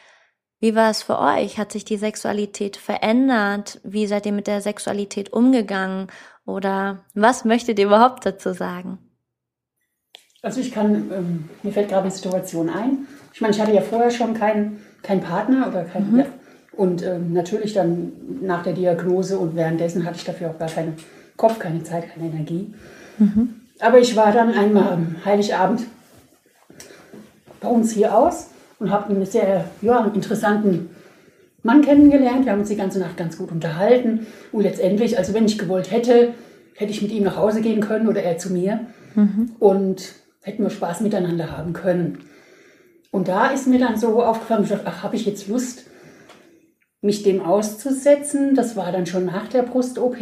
wie 0.60 0.76
war 0.76 0.90
es 0.90 1.04
für 1.04 1.20
euch? 1.20 1.60
Hat 1.60 1.72
sich 1.72 1.86
die 1.86 1.98
Sexualität 1.98 2.76
verändert? 2.76 3.80
Wie 3.84 4.08
seid 4.08 4.26
ihr 4.26 4.32
mit 4.32 4.48
der 4.48 4.62
Sexualität 4.62 5.32
umgegangen? 5.32 6.08
Oder 6.46 7.06
was 7.14 7.46
möchtet 7.46 7.78
ihr 7.78 7.86
überhaupt 7.86 8.26
dazu 8.26 8.54
sagen? 8.54 9.11
Also 10.42 10.60
ich 10.60 10.72
kann, 10.72 11.12
ähm, 11.12 11.50
mir 11.62 11.72
fällt 11.72 11.90
gerade 11.90 12.04
eine 12.04 12.12
Situation 12.12 12.70
ein. 12.70 13.08
Ich 13.34 13.42
meine, 13.42 13.54
ich 13.54 13.62
hatte 13.62 13.74
ja 13.74 13.82
vorher 13.82 14.12
schon 14.12 14.34
keinen 14.34 14.80
keinen 15.04 15.22
Partner 15.22 15.68
oder 15.68 15.84
keinen, 15.84 16.12
mhm. 16.12 16.20
ja. 16.20 16.26
Und 16.74 17.04
ähm, 17.04 17.34
natürlich 17.34 17.74
dann 17.74 18.14
nach 18.42 18.64
der 18.64 18.74
Diagnose 18.74 19.38
und 19.38 19.56
währenddessen 19.56 20.06
hatte 20.06 20.18
ich 20.18 20.24
dafür 20.24 20.52
auch 20.52 20.58
gar 20.58 20.70
keinen 20.70 20.96
Kopf, 21.36 21.60
keine 21.60 21.84
Zeit, 21.84 22.14
keine 22.14 22.30
Energie. 22.30 22.74
Mhm. 23.18 23.56
Aber 23.80 24.00
ich 24.00 24.16
war 24.16 24.32
dann 24.32 24.54
einmal 24.54 24.94
am 24.94 25.16
Heiligabend 25.26 25.82
bei 27.60 27.68
uns 27.68 27.92
hier 27.92 28.16
aus 28.16 28.48
und 28.80 28.90
habe 28.90 29.10
einen 29.10 29.26
sehr 29.26 29.66
ja, 29.82 30.06
interessanten 30.14 30.90
Mann 31.62 31.82
kennengelernt. 31.82 32.46
Wir 32.46 32.54
haben 32.54 32.62
uns 32.62 32.70
die 32.70 32.78
ganze 32.78 33.00
Nacht 33.00 33.18
ganz 33.18 33.38
gut 33.38 33.52
unterhalten. 33.52 34.26
Und 34.52 34.64
letztendlich, 34.64 35.18
also 35.18 35.34
wenn 35.34 35.46
ich 35.46 35.60
gewollt 35.60 35.92
hätte, 35.92 36.34
hätte 36.76 36.92
ich 36.92 37.02
mit 37.02 37.12
ihm 37.12 37.24
nach 37.24 37.36
Hause 37.36 37.62
gehen 37.62 37.82
können 37.82 38.08
oder 38.08 38.24
er 38.24 38.38
zu 38.38 38.52
mir. 38.52 38.80
Mhm. 39.16 39.52
Und 39.60 40.14
hätten 40.42 40.64
wir 40.64 40.70
Spaß 40.70 41.02
miteinander 41.02 41.56
haben 41.56 41.74
können. 41.74 42.26
Und 43.12 43.28
da 43.28 43.48
ist 43.48 43.68
mir 43.68 43.80
dann 43.80 43.98
so 43.98 44.24
aufgefallen, 44.24 44.64
ich 44.64 44.70
dachte, 44.70 44.88
ach, 44.88 45.04
habe 45.04 45.16
ich 45.16 45.26
jetzt 45.26 45.48
Lust, 45.48 45.86
mich 47.02 47.24
dem 47.24 47.42
auszusetzen? 47.42 48.56
Das 48.56 48.76
war 48.76 48.92
dann 48.92 49.06
schon 49.06 49.26
nach 49.26 49.48
der 49.48 49.64
Brust-OP, 49.64 50.18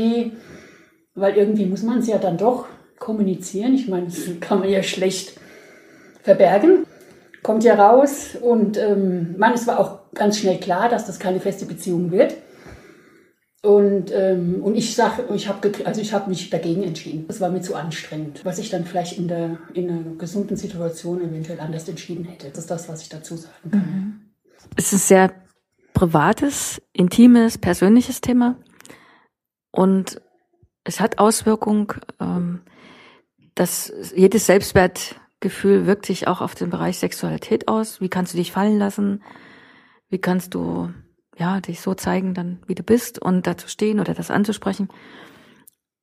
weil 1.13 1.37
irgendwie 1.37 1.65
muss 1.65 1.83
man 1.83 1.99
es 1.99 2.07
ja 2.07 2.17
dann 2.17 2.37
doch 2.37 2.67
kommunizieren. 2.97 3.73
Ich 3.73 3.87
meine, 3.87 4.05
das 4.05 4.17
kann 4.39 4.59
man 4.59 4.69
ja 4.69 4.83
schlecht 4.83 5.39
verbergen. 6.21 6.85
Kommt 7.43 7.63
ja 7.63 7.75
raus 7.75 8.35
und 8.41 8.77
ähm, 8.77 9.35
man, 9.37 9.53
es 9.53 9.65
war 9.65 9.79
auch 9.79 10.11
ganz 10.13 10.39
schnell 10.39 10.57
klar, 10.59 10.89
dass 10.89 11.05
das 11.05 11.19
keine 11.19 11.39
feste 11.39 11.65
Beziehung 11.65 12.11
wird. 12.11 12.35
Und, 13.61 14.11
ähm, 14.13 14.61
und 14.63 14.75
ich 14.75 14.95
sage, 14.95 15.23
ich 15.35 15.49
habe 15.49 15.71
also 15.85 15.99
ich 15.99 16.13
mich 16.27 16.49
dagegen 16.49 16.83
entschieden. 16.83 17.25
Das 17.27 17.41
war 17.41 17.49
mir 17.49 17.61
zu 17.61 17.75
anstrengend, 17.75 18.45
was 18.45 18.57
ich 18.57 18.69
dann 18.69 18.85
vielleicht 18.85 19.17
in 19.17 19.27
der 19.27 19.57
in 19.73 19.89
einer 19.89 20.15
gesunden 20.17 20.55
Situation 20.55 21.21
eventuell 21.21 21.59
anders 21.59 21.89
entschieden 21.89 22.23
hätte. 22.23 22.49
Das 22.49 22.59
ist 22.59 22.71
das, 22.71 22.87
was 22.87 23.01
ich 23.01 23.09
dazu 23.09 23.35
sagen 23.35 23.71
kann. 23.71 23.79
Mhm. 23.79 24.21
Es 24.77 24.93
ist 24.93 24.93
ein 24.93 25.07
sehr 25.07 25.33
privates, 25.93 26.81
intimes, 26.93 27.57
persönliches 27.57 28.21
Thema 28.21 28.55
und 29.71 30.21
es 30.85 31.01
hat 31.01 31.19
Auswirkung. 31.19 31.93
Ähm, 32.21 32.61
dass 33.59 33.91
jedes 34.15 34.45
Selbstwertgefühl 34.45 35.85
wirkt 35.85 36.05
sich 36.05 36.29
auch 36.29 36.39
auf 36.39 36.55
den 36.55 36.69
Bereich 36.69 36.97
Sexualität 36.97 37.67
aus. 37.67 37.99
Wie 37.99 38.07
kannst 38.07 38.33
du 38.33 38.37
dich 38.37 38.53
fallen 38.53 38.79
lassen? 38.79 39.21
Wie 40.07 40.19
kannst 40.19 40.53
du 40.53 40.93
ja, 41.39 41.61
dich 41.61 41.81
so 41.81 41.93
zeigen, 41.93 42.33
dann 42.33 42.59
wie 42.67 42.75
du 42.75 42.83
bist 42.83 43.19
und 43.19 43.47
dazu 43.47 43.67
stehen 43.67 43.99
oder 43.99 44.13
das 44.13 44.29
anzusprechen. 44.29 44.89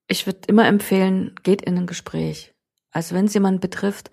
Ich 0.09 0.26
würde 0.26 0.40
immer 0.47 0.66
empfehlen, 0.66 1.35
geht 1.43 1.62
in 1.62 1.76
ein 1.76 1.87
Gespräch. 1.87 2.55
Also 2.90 3.14
wenn 3.14 3.26
es 3.26 3.35
jemand 3.35 3.61
betrifft, 3.61 4.11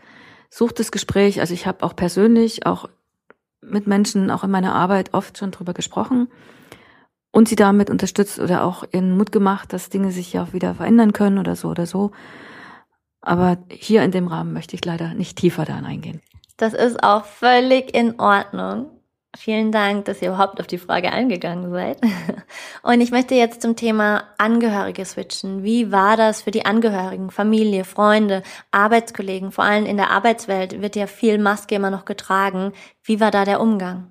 sucht 0.49 0.79
das 0.79 0.91
Gespräch. 0.91 1.39
Also 1.39 1.53
ich 1.53 1.65
habe 1.65 1.83
auch 1.83 1.95
persönlich, 1.95 2.65
auch 2.65 2.89
mit 3.61 3.87
Menschen, 3.87 4.29
auch 4.29 4.43
in 4.43 4.51
meiner 4.51 4.75
Arbeit 4.75 5.13
oft 5.13 5.37
schon 5.37 5.51
drüber 5.51 5.73
gesprochen 5.73 6.27
und 7.31 7.47
sie 7.47 7.55
damit 7.55 7.89
unterstützt 7.89 8.39
oder 8.39 8.63
auch 8.63 8.83
ihren 8.91 9.17
Mut 9.17 9.31
gemacht, 9.31 9.71
dass 9.71 9.89
Dinge 9.89 10.11
sich 10.11 10.33
ja 10.33 10.43
auch 10.43 10.53
wieder 10.53 10.75
verändern 10.75 11.13
können 11.13 11.39
oder 11.39 11.55
so 11.55 11.69
oder 11.69 11.85
so. 11.85 12.11
Aber 13.21 13.57
hier 13.69 14.03
in 14.03 14.11
dem 14.11 14.27
Rahmen 14.27 14.51
möchte 14.51 14.75
ich 14.75 14.83
leider 14.83 15.13
nicht 15.13 15.37
tiefer 15.37 15.63
da 15.63 15.77
eingehen. 15.77 16.21
Das 16.57 16.73
ist 16.73 17.01
auch 17.03 17.25
völlig 17.25 17.95
in 17.95 18.19
Ordnung. 18.19 18.92
Vielen 19.35 19.71
Dank, 19.71 20.05
dass 20.05 20.21
ihr 20.21 20.29
überhaupt 20.29 20.59
auf 20.59 20.67
die 20.67 20.77
Frage 20.77 21.11
eingegangen 21.11 21.71
seid. 21.71 21.97
Und 22.83 23.01
ich 23.01 23.09
möchte 23.09 23.33
jetzt 23.33 23.63
zum 23.63 23.75
Thema 23.75 24.25
Angehörige 24.37 25.03
switchen. 25.05 25.63
Wie 25.63 25.91
war 25.91 26.17
das 26.17 26.43
für 26.43 26.51
die 26.51 26.65
Angehörigen, 26.65 27.31
Familie, 27.31 27.83
Freunde, 27.83 28.43
Arbeitskollegen? 28.69 29.51
Vor 29.51 29.63
allem 29.63 29.87
in 29.87 29.97
der 29.97 30.11
Arbeitswelt 30.11 30.81
wird 30.81 30.95
ja 30.95 31.07
viel 31.07 31.39
Maske 31.39 31.73
immer 31.73 31.89
noch 31.89 32.05
getragen. 32.05 32.73
Wie 33.03 33.19
war 33.19 33.31
da 33.31 33.43
der 33.43 33.59
Umgang? 33.59 34.07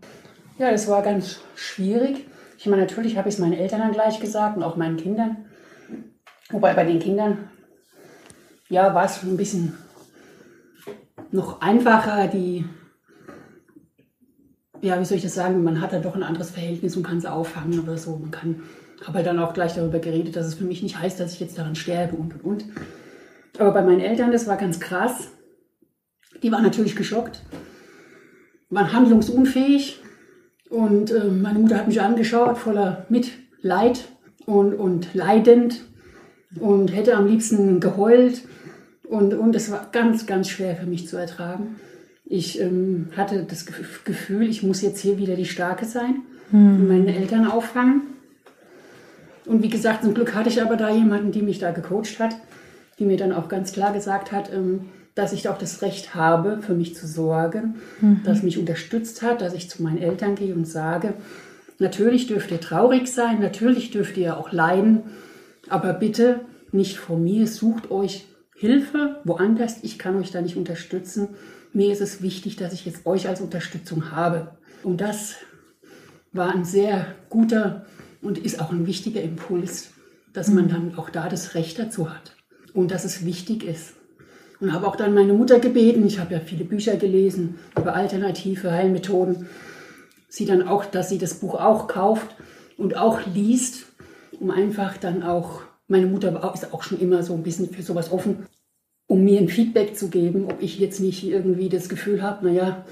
Ja, 0.59 0.73
das 0.73 0.89
war 0.89 1.03
ganz 1.03 1.41
schwierig. 1.55 2.27
Ich 2.59 2.67
meine, 2.67 2.83
natürlich 2.83 3.17
habe 3.17 3.29
ich 3.29 3.37
es 3.37 3.41
meinen 3.41 3.55
Eltern 3.55 3.81
dann 3.81 3.93
gleich 3.93 4.19
gesagt 4.19 4.57
und 4.57 4.65
auch 4.65 4.77
meinen 4.77 4.97
Kindern. 4.97 5.47
Wobei 6.51 6.75
bei 6.75 6.85
den 6.85 6.99
Kindern, 6.99 7.49
ja, 8.69 8.93
war 8.93 9.05
es 9.05 9.23
ein 9.23 9.37
bisschen 9.37 9.79
noch 11.31 11.61
einfacher, 11.61 12.27
die 12.27 12.65
ja, 14.83 15.01
wie 15.01 15.05
soll 15.05 15.17
ich 15.17 15.23
das 15.23 15.35
sagen, 15.35 15.63
man 15.63 15.81
hat 15.81 15.93
da 15.93 16.01
doch 16.01 16.17
ein 16.17 16.25
anderes 16.25 16.51
Verhältnis 16.51 16.97
und 16.97 17.05
kann 17.05 17.19
es 17.19 17.25
auffangen 17.25 17.81
oder 17.81 17.97
so. 17.97 18.17
Man 18.17 18.33
kann, 18.33 18.63
habe 19.07 19.19
halt 19.19 19.27
dann 19.27 19.39
auch 19.39 19.55
gleich 19.55 19.75
darüber 19.75 20.01
geredet, 20.01 20.37
dass 20.37 20.47
es 20.47 20.55
für 20.55 20.65
mich 20.65 20.83
nicht 20.83 20.99
heißt, 20.99 21.21
dass 21.21 21.35
ich 21.35 21.41
jetzt 21.41 21.57
daran 21.57 21.77
sterbe 21.77 22.17
und 22.17 22.35
und 22.35 22.45
und. 22.45 22.65
Aber 23.59 23.71
bei 23.71 23.83
meinen 23.83 24.01
Eltern, 24.01 24.33
das 24.33 24.47
war 24.49 24.57
ganz 24.57 24.81
krass. 24.81 25.29
Die 26.43 26.51
waren 26.51 26.65
natürlich 26.65 26.97
geschockt, 26.97 27.43
waren 28.71 28.93
handlungsunfähig 28.93 30.01
und 30.69 31.13
äh, 31.13 31.25
meine 31.25 31.61
Mutter 31.61 31.79
hat 31.79 31.87
mich 31.87 32.01
angeschaut, 32.01 32.59
voller 32.59 33.07
Mitleid 33.09 34.09
und, 34.47 34.75
und 34.75 35.15
leidend 35.15 35.83
und 36.59 36.89
hätte 36.89 37.15
am 37.15 37.27
liebsten 37.27 37.79
geheult 37.79 38.43
und, 39.05 39.35
und 39.35 39.55
es 39.55 39.71
war 39.71 39.89
ganz, 39.93 40.27
ganz 40.27 40.49
schwer 40.49 40.75
für 40.75 40.87
mich 40.87 41.07
zu 41.07 41.17
ertragen. 41.17 41.77
Ich 42.35 42.59
ähm, 42.59 43.09
hatte 43.15 43.45
das 43.45 43.67
Gefühl, 43.67 44.49
ich 44.49 44.63
muss 44.63 44.81
jetzt 44.81 45.01
hier 45.01 45.19
wieder 45.19 45.37
die 45.37 45.45
Starke 45.45 45.85
sein 45.85 46.23
mhm. 46.51 46.77
und 46.77 46.89
meine 46.89 47.15
Eltern 47.15 47.47
auffangen. 47.47 48.05
Und 49.45 49.63
wie 49.63 49.69
gesagt, 49.69 50.03
zum 50.03 50.15
Glück 50.15 50.35
hatte 50.35 50.49
ich 50.49 50.63
aber 50.63 50.77
da 50.77 50.89
jemanden, 50.89 51.31
die 51.31 51.43
mich 51.43 51.59
da 51.59 51.73
gecoacht 51.73 52.19
hat, 52.21 52.35
die 52.99 53.05
mir 53.05 53.19
dann 53.19 53.35
auch 53.35 53.51
ganz 53.51 53.75
klar 53.75 53.93
gesagt 53.93 54.33
hat, 54.33 54.51
ähm, 54.51 54.87
dass 55.15 55.35
ich 55.35 55.47
auch 55.51 55.59
das 55.59 55.83
Recht 55.83 56.15
habe, 56.15 56.63
für 56.63 56.73
mich 56.73 56.97
zu 56.97 57.07
sorgen, 57.07 57.75
mhm. 58.01 58.23
dass 58.25 58.43
mich 58.43 58.57
unterstützt 58.57 59.21
hat, 59.21 59.43
dass 59.43 59.53
ich 59.53 59.69
zu 59.69 59.83
meinen 59.83 59.99
Eltern 59.99 60.35
gehe 60.35 60.55
und 60.55 60.67
sage, 60.67 61.13
natürlich 61.79 62.29
dürft 62.29 62.51
ihr 62.51 62.63
traurig 62.63 63.09
sein, 63.09 63.41
natürlich 63.41 63.91
dürft 63.91 64.17
ihr 64.17 64.39
auch 64.39 64.53
leiden, 64.53 65.03
aber 65.69 65.93
bitte 65.93 66.41
nicht 66.71 66.97
vor 66.97 67.19
mir, 67.19 67.47
sucht 67.47 67.91
euch 67.91 68.25
Hilfe 68.57 69.21
woanders, 69.25 69.81
ich 69.83 69.99
kann 69.99 70.17
euch 70.17 70.31
da 70.31 70.41
nicht 70.41 70.57
unterstützen 70.57 71.29
mir 71.73 71.93
ist 71.93 72.01
es 72.01 72.23
wichtig, 72.23 72.57
dass 72.57 72.73
ich 72.73 72.85
jetzt 72.85 73.07
euch 73.07 73.29
als 73.29 73.41
Unterstützung 73.41 74.11
habe. 74.11 74.57
Und 74.83 75.01
das 75.01 75.37
war 76.33 76.53
ein 76.55 76.65
sehr 76.65 77.07
guter 77.29 77.87
und 78.21 78.39
ist 78.39 78.61
auch 78.61 78.71
ein 78.71 78.87
wichtiger 78.87 79.23
Impuls, 79.23 79.91
dass 80.33 80.49
man 80.49 80.69
dann 80.69 80.97
auch 80.97 81.11
da 81.11 81.29
das 81.29 81.55
Recht 81.55 81.79
dazu 81.79 82.11
hat 82.11 82.35
und 82.73 82.91
dass 82.91 83.05
es 83.05 83.25
wichtig 83.25 83.65
ist. 83.65 83.95
Und 84.61 84.73
habe 84.73 84.87
auch 84.87 84.97
dann 84.97 85.13
meine 85.13 85.33
Mutter 85.33 85.59
gebeten, 85.59 86.07
ich 86.07 86.21
habe 86.21 86.35
ja 86.35 86.41
viele 86.41 86.65
Bücher 86.65 86.97
gelesen 86.97 87.59
über 87.77 87.95
alternative 87.95 88.71
Heilmethoden, 88.71 89.49
sie 90.29 90.47
dann 90.47 90.67
auch, 90.67 90.85
dass 90.85 91.09
sie 91.09 91.19
das 91.19 91.35
Buch 91.35 91.57
auch 91.57 91.89
kauft 91.89 92.37
und 92.79 92.97
auch 92.97 93.27
liest, 93.27 93.87
um 94.39 94.51
einfach 94.51 94.97
dann 94.97 95.23
auch, 95.23 95.63
meine 95.89 96.07
Mutter 96.07 96.53
ist 96.55 96.73
auch 96.73 96.83
schon 96.83 97.01
immer 97.01 97.23
so 97.23 97.35
ein 97.35 97.43
bisschen 97.43 97.71
für 97.71 97.83
sowas 97.83 98.13
offen, 98.13 98.47
um 99.13 99.25
mir 99.25 99.39
ein 99.39 99.51
Feedback 99.51 99.95
zu 99.95 100.09
geben, 100.09 100.47
ob 100.47 100.63
ich 100.63 100.79
jetzt 100.79 100.99
nicht 100.99 101.23
irgendwie 101.23 101.69
das 101.69 101.91
Gefühl 101.91 102.23
habe, 102.23 102.47
naja, 102.47 102.87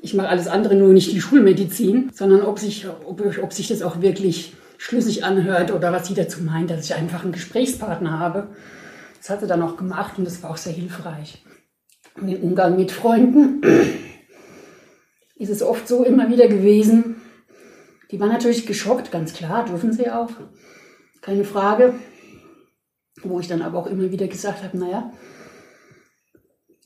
ich 0.00 0.14
mache 0.14 0.28
alles 0.28 0.46
andere, 0.46 0.76
nur 0.76 0.92
nicht 0.92 1.10
die 1.10 1.20
Schulmedizin, 1.20 2.08
sondern 2.14 2.42
ob 2.42 2.60
sich, 2.60 2.86
ob, 3.04 3.20
ob 3.42 3.52
sich 3.52 3.66
das 3.66 3.82
auch 3.82 4.00
wirklich 4.00 4.52
schlüssig 4.78 5.24
anhört 5.24 5.72
oder 5.72 5.92
was 5.92 6.06
sie 6.06 6.14
dazu 6.14 6.40
meint, 6.44 6.70
dass 6.70 6.84
ich 6.84 6.94
einfach 6.94 7.24
einen 7.24 7.32
Gesprächspartner 7.32 8.20
habe. 8.20 8.46
Das 9.18 9.28
hat 9.28 9.40
sie 9.40 9.48
dann 9.48 9.60
auch 9.60 9.76
gemacht 9.76 10.18
und 10.18 10.24
das 10.24 10.40
war 10.40 10.50
auch 10.50 10.56
sehr 10.56 10.72
hilfreich. 10.72 11.42
Und 12.14 12.28
im 12.28 12.42
Umgang 12.42 12.76
mit 12.76 12.92
Freunden 12.92 13.60
ist 15.34 15.50
es 15.50 15.62
oft 15.62 15.88
so 15.88 16.04
immer 16.04 16.30
wieder 16.30 16.46
gewesen, 16.46 17.16
Die 18.12 18.18
waren 18.20 18.30
natürlich 18.30 18.66
geschockt, 18.66 19.10
ganz 19.10 19.32
klar, 19.32 19.64
dürfen 19.64 19.92
sie 19.92 20.10
auch. 20.10 20.30
Keine 21.20 21.44
Frage. 21.44 21.94
Wo 23.22 23.38
ich 23.40 23.48
dann 23.48 23.62
aber 23.62 23.78
auch 23.78 23.86
immer 23.86 24.10
wieder 24.10 24.28
gesagt 24.28 24.62
habe, 24.62 24.78
naja, 24.78 25.12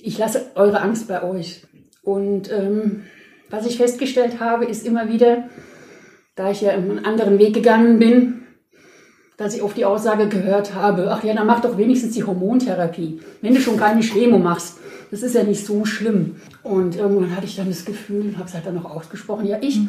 ich 0.04 0.18
lasse 0.18 0.50
eure 0.54 0.82
Angst 0.82 1.08
bei 1.08 1.22
euch. 1.22 1.66
Und 2.02 2.52
ähm, 2.52 3.04
was 3.48 3.66
ich 3.66 3.78
festgestellt 3.78 4.38
habe, 4.38 4.66
ist 4.66 4.86
immer 4.86 5.08
wieder, 5.08 5.48
da 6.34 6.50
ich 6.50 6.60
ja 6.60 6.72
einen 6.72 7.04
anderen 7.04 7.38
Weg 7.38 7.54
gegangen 7.54 7.98
bin, 7.98 8.42
dass 9.38 9.54
ich 9.54 9.62
oft 9.62 9.76
die 9.76 9.86
Aussage 9.86 10.28
gehört 10.28 10.74
habe, 10.74 11.10
ach 11.10 11.24
ja, 11.24 11.34
dann 11.34 11.46
mach 11.46 11.60
doch 11.60 11.78
wenigstens 11.78 12.12
die 12.12 12.22
Hormontherapie. 12.22 13.20
Wenn 13.40 13.54
du 13.54 13.60
schon 13.60 13.78
keine 13.78 14.02
Chemo 14.02 14.38
machst, 14.38 14.78
das 15.10 15.22
ist 15.22 15.34
ja 15.34 15.42
nicht 15.42 15.64
so 15.64 15.84
schlimm. 15.86 16.36
Und 16.62 16.96
irgendwann 16.96 17.34
hatte 17.34 17.46
ich 17.46 17.56
dann 17.56 17.68
das 17.68 17.84
Gefühl, 17.84 18.36
habe 18.36 18.48
es 18.48 18.54
halt 18.54 18.66
dann 18.66 18.74
noch 18.74 18.84
ausgesprochen, 18.84 19.46
ja, 19.46 19.58
ich, 19.60 19.80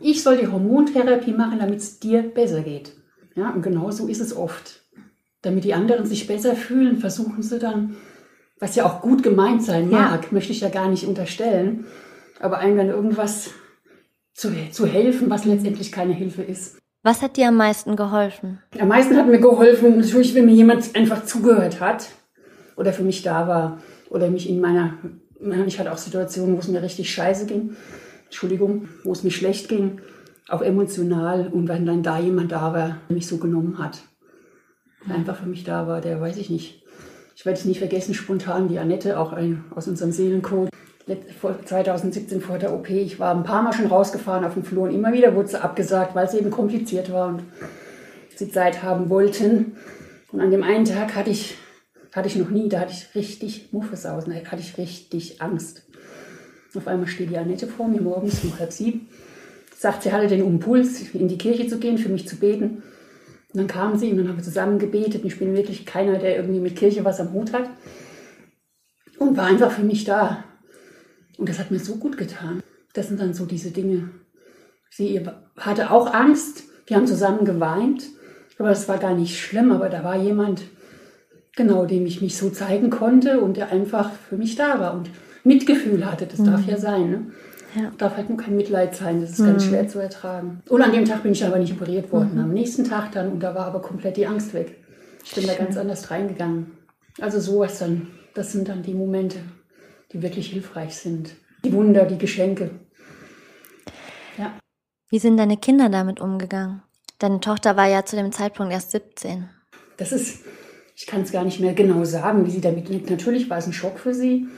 ich 0.00 0.22
soll 0.22 0.36
die 0.36 0.48
Hormontherapie 0.48 1.32
machen, 1.32 1.58
damit 1.58 1.78
es 1.78 1.98
dir 1.98 2.22
besser 2.22 2.60
geht. 2.60 2.92
Ja, 3.34 3.50
und 3.50 3.62
genau 3.62 3.90
so 3.90 4.06
ist 4.06 4.20
es 4.20 4.36
oft. 4.36 4.82
Damit 5.40 5.64
die 5.64 5.74
anderen 5.74 6.06
sich 6.06 6.26
besser 6.26 6.54
fühlen, 6.54 6.98
versuchen 6.98 7.42
sie 7.42 7.58
dann, 7.58 7.96
was 8.62 8.76
ja 8.76 8.86
auch 8.86 9.00
gut 9.00 9.24
gemeint 9.24 9.64
sein 9.64 9.90
mag, 9.90 10.22
ja. 10.22 10.28
möchte 10.30 10.52
ich 10.52 10.60
ja 10.60 10.68
gar 10.68 10.88
nicht 10.88 11.04
unterstellen, 11.04 11.84
aber 12.38 12.58
einem 12.58 12.76
dann 12.76 12.90
irgendwas 12.90 13.50
zu, 14.34 14.52
zu 14.70 14.86
helfen, 14.86 15.28
was 15.28 15.44
letztendlich 15.44 15.90
keine 15.90 16.12
Hilfe 16.12 16.42
ist. 16.42 16.78
Was 17.02 17.22
hat 17.22 17.36
dir 17.36 17.48
am 17.48 17.56
meisten 17.56 17.96
geholfen? 17.96 18.60
Am 18.78 18.86
meisten 18.86 19.16
hat 19.16 19.26
mir 19.26 19.40
geholfen, 19.40 19.98
natürlich, 19.98 20.36
wenn 20.36 20.46
mir 20.46 20.54
jemand 20.54 20.94
einfach 20.94 21.24
zugehört 21.24 21.80
hat 21.80 22.10
oder 22.76 22.92
für 22.92 23.02
mich 23.02 23.22
da 23.22 23.48
war 23.48 23.82
oder 24.10 24.30
mich 24.30 24.48
in 24.48 24.60
meiner, 24.60 24.96
ich 25.66 25.80
hatte 25.80 25.90
auch 25.90 25.98
Situationen, 25.98 26.54
wo 26.54 26.60
es 26.60 26.68
mir 26.68 26.82
richtig 26.82 27.12
scheiße 27.12 27.46
ging, 27.46 27.74
Entschuldigung, 28.26 28.88
wo 29.02 29.10
es 29.10 29.24
mir 29.24 29.32
schlecht 29.32 29.68
ging, 29.68 30.00
auch 30.48 30.62
emotional 30.62 31.48
und 31.48 31.66
wenn 31.66 31.84
dann 31.84 32.04
da 32.04 32.20
jemand 32.20 32.52
da 32.52 32.72
war, 32.72 32.98
der 33.08 33.16
mich 33.16 33.26
so 33.26 33.38
genommen 33.38 33.78
hat, 33.80 34.02
der 35.08 35.16
einfach 35.16 35.38
für 35.38 35.46
mich 35.46 35.64
da 35.64 35.88
war, 35.88 36.00
der 36.00 36.20
weiß 36.20 36.36
ich 36.36 36.48
nicht. 36.48 36.81
Ich 37.34 37.46
werde 37.46 37.58
es 37.58 37.64
nicht 37.64 37.78
vergessen, 37.78 38.14
spontan 38.14 38.68
die 38.68 38.78
Annette, 38.78 39.18
auch 39.18 39.32
ein, 39.32 39.64
aus 39.74 39.88
unserem 39.88 40.12
Seelencode, 40.12 40.70
2017 41.64 42.40
vor 42.40 42.58
der 42.58 42.72
OP. 42.72 42.90
Ich 42.90 43.18
war 43.18 43.34
ein 43.34 43.42
paar 43.42 43.62
Mal 43.62 43.72
schon 43.72 43.86
rausgefahren 43.86 44.44
auf 44.44 44.54
dem 44.54 44.64
Flur 44.64 44.84
und 44.84 44.94
immer 44.94 45.12
wieder 45.12 45.34
wurde 45.34 45.48
sie 45.48 45.62
abgesagt, 45.62 46.14
weil 46.14 46.26
es 46.26 46.34
eben 46.34 46.50
kompliziert 46.50 47.12
war 47.12 47.28
und 47.28 47.42
sie 48.36 48.50
Zeit 48.50 48.82
haben 48.82 49.10
wollten. 49.10 49.76
Und 50.30 50.40
an 50.40 50.50
dem 50.50 50.62
einen 50.62 50.84
Tag 50.84 51.14
hatte 51.14 51.30
ich, 51.30 51.56
hatte 52.12 52.28
ich 52.28 52.36
noch 52.36 52.50
nie, 52.50 52.68
da 52.68 52.80
hatte 52.80 52.92
ich 52.92 53.14
richtig 53.14 53.72
Muffesausen, 53.72 54.32
da 54.32 54.50
hatte 54.50 54.62
ich 54.62 54.78
richtig 54.78 55.42
Angst. 55.42 55.82
Auf 56.74 56.86
einmal 56.86 57.08
steht 57.08 57.30
die 57.30 57.36
Annette 57.36 57.66
vor 57.66 57.88
mir 57.88 58.00
morgens 58.00 58.42
um 58.44 58.58
halb 58.58 58.72
sieben, 58.72 59.08
sagt, 59.76 60.04
sie 60.04 60.12
hatte 60.12 60.28
den 60.28 60.40
Impuls, 60.40 61.02
in 61.12 61.28
die 61.28 61.36
Kirche 61.36 61.66
zu 61.66 61.78
gehen, 61.78 61.98
für 61.98 62.08
mich 62.08 62.26
zu 62.26 62.36
beten. 62.36 62.82
Und 63.52 63.58
dann 63.58 63.66
kam 63.66 63.98
sie 63.98 64.10
und 64.10 64.18
dann 64.18 64.28
haben 64.28 64.36
wir 64.36 64.44
zusammen 64.44 64.78
gebetet. 64.78 65.24
Ich 65.24 65.38
bin 65.38 65.54
wirklich 65.54 65.84
keiner, 65.84 66.18
der 66.18 66.36
irgendwie 66.36 66.60
mit 66.60 66.76
Kirche 66.76 67.04
was 67.04 67.20
am 67.20 67.32
Hut 67.32 67.52
hat. 67.52 67.68
Und 69.18 69.36
war 69.36 69.46
einfach 69.46 69.70
für 69.70 69.82
mich 69.82 70.04
da. 70.04 70.44
Und 71.36 71.48
das 71.48 71.58
hat 71.58 71.70
mir 71.70 71.78
so 71.78 71.96
gut 71.96 72.16
getan. 72.16 72.62
Das 72.94 73.08
sind 73.08 73.20
dann 73.20 73.34
so 73.34 73.44
diese 73.44 73.70
Dinge. 73.70 74.10
Sie 74.90 75.20
hatte 75.58 75.90
auch 75.90 76.12
Angst. 76.12 76.64
Wir 76.86 76.96
haben 76.96 77.06
zusammen 77.06 77.44
geweint. 77.44 78.04
Aber 78.58 78.70
das 78.70 78.88
war 78.88 78.98
gar 78.98 79.14
nicht 79.14 79.38
schlimm. 79.38 79.70
Aber 79.70 79.90
da 79.90 80.02
war 80.02 80.16
jemand, 80.16 80.62
genau, 81.54 81.84
dem 81.84 82.06
ich 82.06 82.22
mich 82.22 82.36
so 82.38 82.48
zeigen 82.48 82.88
konnte 82.88 83.40
und 83.40 83.58
der 83.58 83.70
einfach 83.70 84.12
für 84.12 84.36
mich 84.38 84.56
da 84.56 84.80
war 84.80 84.94
und 84.94 85.10
Mitgefühl 85.44 86.10
hatte. 86.10 86.26
Das 86.26 86.38
mhm. 86.38 86.46
darf 86.46 86.66
ja 86.66 86.78
sein. 86.78 87.10
Ne? 87.10 87.32
Ja. 87.74 87.90
Darf 87.96 88.16
halt 88.16 88.28
nur 88.28 88.38
kein 88.38 88.56
Mitleid 88.56 88.94
sein. 88.94 89.20
Das 89.20 89.30
ist 89.30 89.38
mhm. 89.38 89.46
ganz 89.46 89.64
schwer 89.64 89.88
zu 89.88 89.98
ertragen. 89.98 90.62
Und 90.68 90.82
an 90.82 90.92
dem 90.92 91.04
Tag 91.04 91.22
bin 91.22 91.32
ich 91.32 91.44
aber 91.44 91.58
nicht 91.58 91.72
operiert 91.72 92.12
worden. 92.12 92.34
Mhm. 92.34 92.40
Am 92.40 92.52
nächsten 92.52 92.84
Tag 92.84 93.12
dann. 93.12 93.32
Und 93.32 93.40
da 93.40 93.54
war 93.54 93.66
aber 93.66 93.80
komplett 93.80 94.16
die 94.16 94.26
Angst 94.26 94.52
weg. 94.54 94.76
Ich 95.24 95.34
bin 95.34 95.44
Schön. 95.44 95.52
da 95.56 95.64
ganz 95.64 95.76
anders 95.76 96.10
reingegangen. 96.10 96.72
Also 97.20 97.40
sowas 97.40 97.78
dann. 97.78 98.08
Das 98.34 98.52
sind 98.52 98.68
dann 98.68 98.82
die 98.82 98.94
Momente 98.94 99.38
die 100.12 100.22
wirklich 100.22 100.50
hilfreich 100.50 100.94
sind. 100.94 101.34
Die 101.64 101.72
Wunder, 101.72 102.04
die 102.04 102.18
Geschenke. 102.18 102.70
Ja. 104.38 104.58
Wie 105.08 105.18
sind 105.18 105.36
deine 105.36 105.56
Kinder 105.56 105.88
damit 105.88 106.20
umgegangen? 106.20 106.82
Deine 107.18 107.40
Tochter 107.40 107.76
war 107.76 107.86
ja 107.86 108.04
zu 108.04 108.16
dem 108.16 108.32
Zeitpunkt 108.32 108.72
erst 108.72 108.90
17. 108.90 109.48
Das 109.96 110.12
ist, 110.12 110.44
ich 110.96 111.06
kann 111.06 111.22
es 111.22 111.32
gar 111.32 111.44
nicht 111.44 111.60
mehr 111.60 111.74
genau 111.74 112.04
sagen, 112.04 112.46
wie 112.46 112.50
sie 112.50 112.60
damit 112.60 112.88
liegt. 112.88 113.10
Natürlich 113.10 113.48
war 113.48 113.58
es 113.58 113.66
ein 113.66 113.72
Schock 113.72 113.98
für 113.98 114.14
sie. 114.14 114.48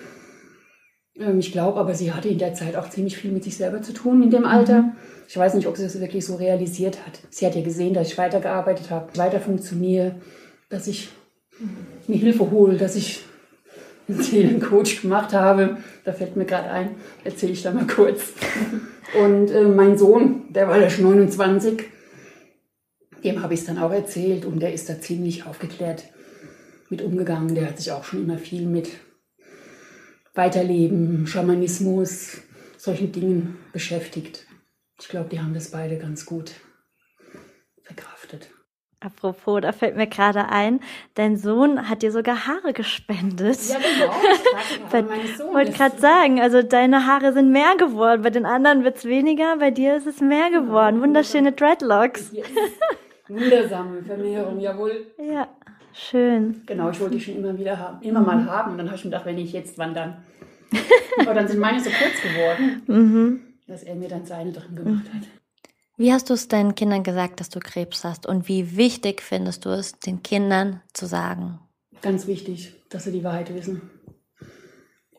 Ähm, 1.19 1.39
ich 1.39 1.53
glaube 1.53 1.79
aber, 1.79 1.95
sie 1.95 2.13
hatte 2.13 2.29
in 2.29 2.39
der 2.39 2.55
Zeit 2.55 2.77
auch 2.77 2.91
ziemlich 2.91 3.17
viel 3.17 3.33
mit 3.33 3.45
sich 3.45 3.57
selber 3.57 3.83
zu 3.83 3.93
tun 3.93 4.23
in 4.23 4.31
dem 4.31 4.45
Alter. 4.45 4.83
Mhm. 4.83 4.93
Ich 5.29 5.37
weiß 5.37 5.55
nicht, 5.55 5.67
ob 5.67 5.77
sie 5.77 5.85
das 5.85 5.99
wirklich 6.01 6.25
so 6.25 6.37
realisiert 6.37 6.99
hat. 7.07 7.21
Sie 7.31 7.47
hat 7.47 7.55
ja 7.55 7.63
gesehen, 7.63 7.95
dass 7.95 8.09
ich 8.09 8.19
weitergearbeitet 8.19 8.91
habe, 8.91 9.17
weiter 9.17 9.41
funktioniere, 9.41 10.17
dass 10.69 10.87
ich 10.87 11.09
mir 12.07 12.19
Hilfe 12.19 12.51
hole, 12.51 12.77
dass 12.77 12.97
ich 12.97 13.23
einen 14.09 14.23
Seelencoach 14.23 15.01
gemacht 15.03 15.33
habe. 15.33 15.79
Da 16.05 16.13
fällt 16.13 16.37
mir 16.37 16.45
gerade 16.45 16.71
ein, 16.71 16.91
erzähle 17.25 17.53
ich 17.53 17.63
da 17.63 17.73
mal 17.73 17.87
kurz. 17.87 18.33
Und 19.19 19.51
äh, 19.51 19.65
mein 19.65 19.97
Sohn, 19.97 20.53
der 20.53 20.69
war 20.69 20.79
ja 20.79 20.91
schon 20.91 21.05
29, 21.05 21.85
dem 23.23 23.43
habe 23.43 23.55
ich 23.55 23.61
es 23.61 23.67
dann 23.67 23.79
auch 23.79 23.93
erzählt 23.93 24.45
und 24.45 24.61
der 24.61 24.75
ist 24.75 24.89
da 24.89 25.01
ziemlich 25.01 25.47
aufgeklärt 25.47 26.05
mit 26.91 27.01
umgegangen. 27.01 27.55
Der 27.55 27.69
hat 27.69 27.79
sich 27.79 27.91
auch 27.93 28.05
schon 28.05 28.23
immer 28.23 28.37
viel 28.37 28.67
mit 28.67 28.91
Weiterleben, 30.35 31.27
Schamanismus, 31.27 32.43
solchen 32.77 33.13
Dingen 33.13 33.57
beschäftigt. 33.73 34.47
Ich 35.01 35.09
glaube, 35.09 35.29
die 35.29 35.41
haben 35.41 35.55
das 35.55 35.71
beide 35.71 35.99
ganz 35.99 36.27
gut 36.27 36.53
verkraftet. 37.83 38.51
Apropos, 39.01 39.61
da 39.61 39.73
fällt 39.73 39.97
mir 39.97 40.07
gerade 40.07 40.49
ein, 40.49 40.81
dein 41.15 41.37
Sohn 41.37 41.91
hat 41.91 42.01
dir 42.01 42.11
sogar 42.11 42.47
Haare 42.47 42.73
gespendet. 42.73 43.59
Ja, 43.69 43.77
genau. 44.91 45.07
Ich 45.23 45.39
wollte 45.53 45.73
gerade 45.73 45.99
sagen, 45.99 46.41
also 46.41 46.63
deine 46.63 47.07
Haare 47.07 47.35
sind 47.35 47.53
mehr 47.53 47.77
geworden. 47.77 48.23
Bei 48.23 48.31
den 48.31 48.47
anderen 48.47 48.83
wird 48.83 48.97
es 48.97 49.05
weniger, 49.05 49.59
bei 49.59 49.71
dir 49.71 49.97
ist 49.97 50.07
es 50.07 50.23
mehr 50.23 50.49
genau. 50.49 50.63
geworden. 50.63 51.03
Wunderschöne 51.03 51.53
Dreadlocks. 51.53 52.33
Yes. 52.33 52.47
Wundersame 53.29 54.03
Vermehrung, 54.03 54.59
jawohl. 54.59 55.13
Ja, 55.19 55.49
schön. 55.95 56.63
Genau, 56.67 56.91
ich 56.91 57.01
wollte 57.01 57.17
die 57.17 57.21
schon 57.21 57.37
immer 57.37 57.57
wieder 57.59 57.79
haben, 57.79 58.03
immer 58.03 58.21
mhm. 58.21 58.27
mal 58.27 58.47
haben. 58.47 58.73
Und 58.73 58.79
dann 58.79 58.87
habe 58.89 58.97
ich 58.97 59.05
mir 59.05 59.11
gedacht, 59.11 59.27
wenn 59.27 59.39
ich 59.39 59.53
jetzt, 59.53 59.79
wann 59.79 59.95
dann? 59.95 60.25
Aber 61.21 61.35
dann 61.35 61.49
sind 61.49 61.61
meine 61.61 61.81
so 61.81 61.91
kurz 61.91 62.21
geworden, 62.23 62.83
mhm. 62.87 63.41
dass 63.67 63.83
er 63.83 63.95
mir 63.95 64.09
dann 64.09 64.27
seine 64.27 64.53
drin 64.53 64.75
gemacht 64.75 65.07
hat. 65.15 65.23
Wie 65.97 66.13
hast 66.13 66.29
du 66.29 66.35
es 66.35 66.49
deinen 66.49 66.75
Kindern 66.75 67.05
gesagt, 67.05 67.39
dass 67.39 67.51
du 67.51 67.61
Krebs 67.61 68.03
hast? 68.03 68.27
Und 68.27 68.49
wie 68.49 68.77
wichtig 68.77 69.23
findest 69.23 69.65
du 69.65 69.71
es, 69.71 69.99
den 70.01 70.23
Kindern 70.23 70.81
zu 70.93 71.07
sagen? 71.07 71.61
Ganz 72.03 72.27
wichtig, 72.27 72.75
dass 72.91 73.05
sie 73.05 73.13
die 73.13 73.23
Wahrheit 73.23 73.55
wissen. 73.55 73.91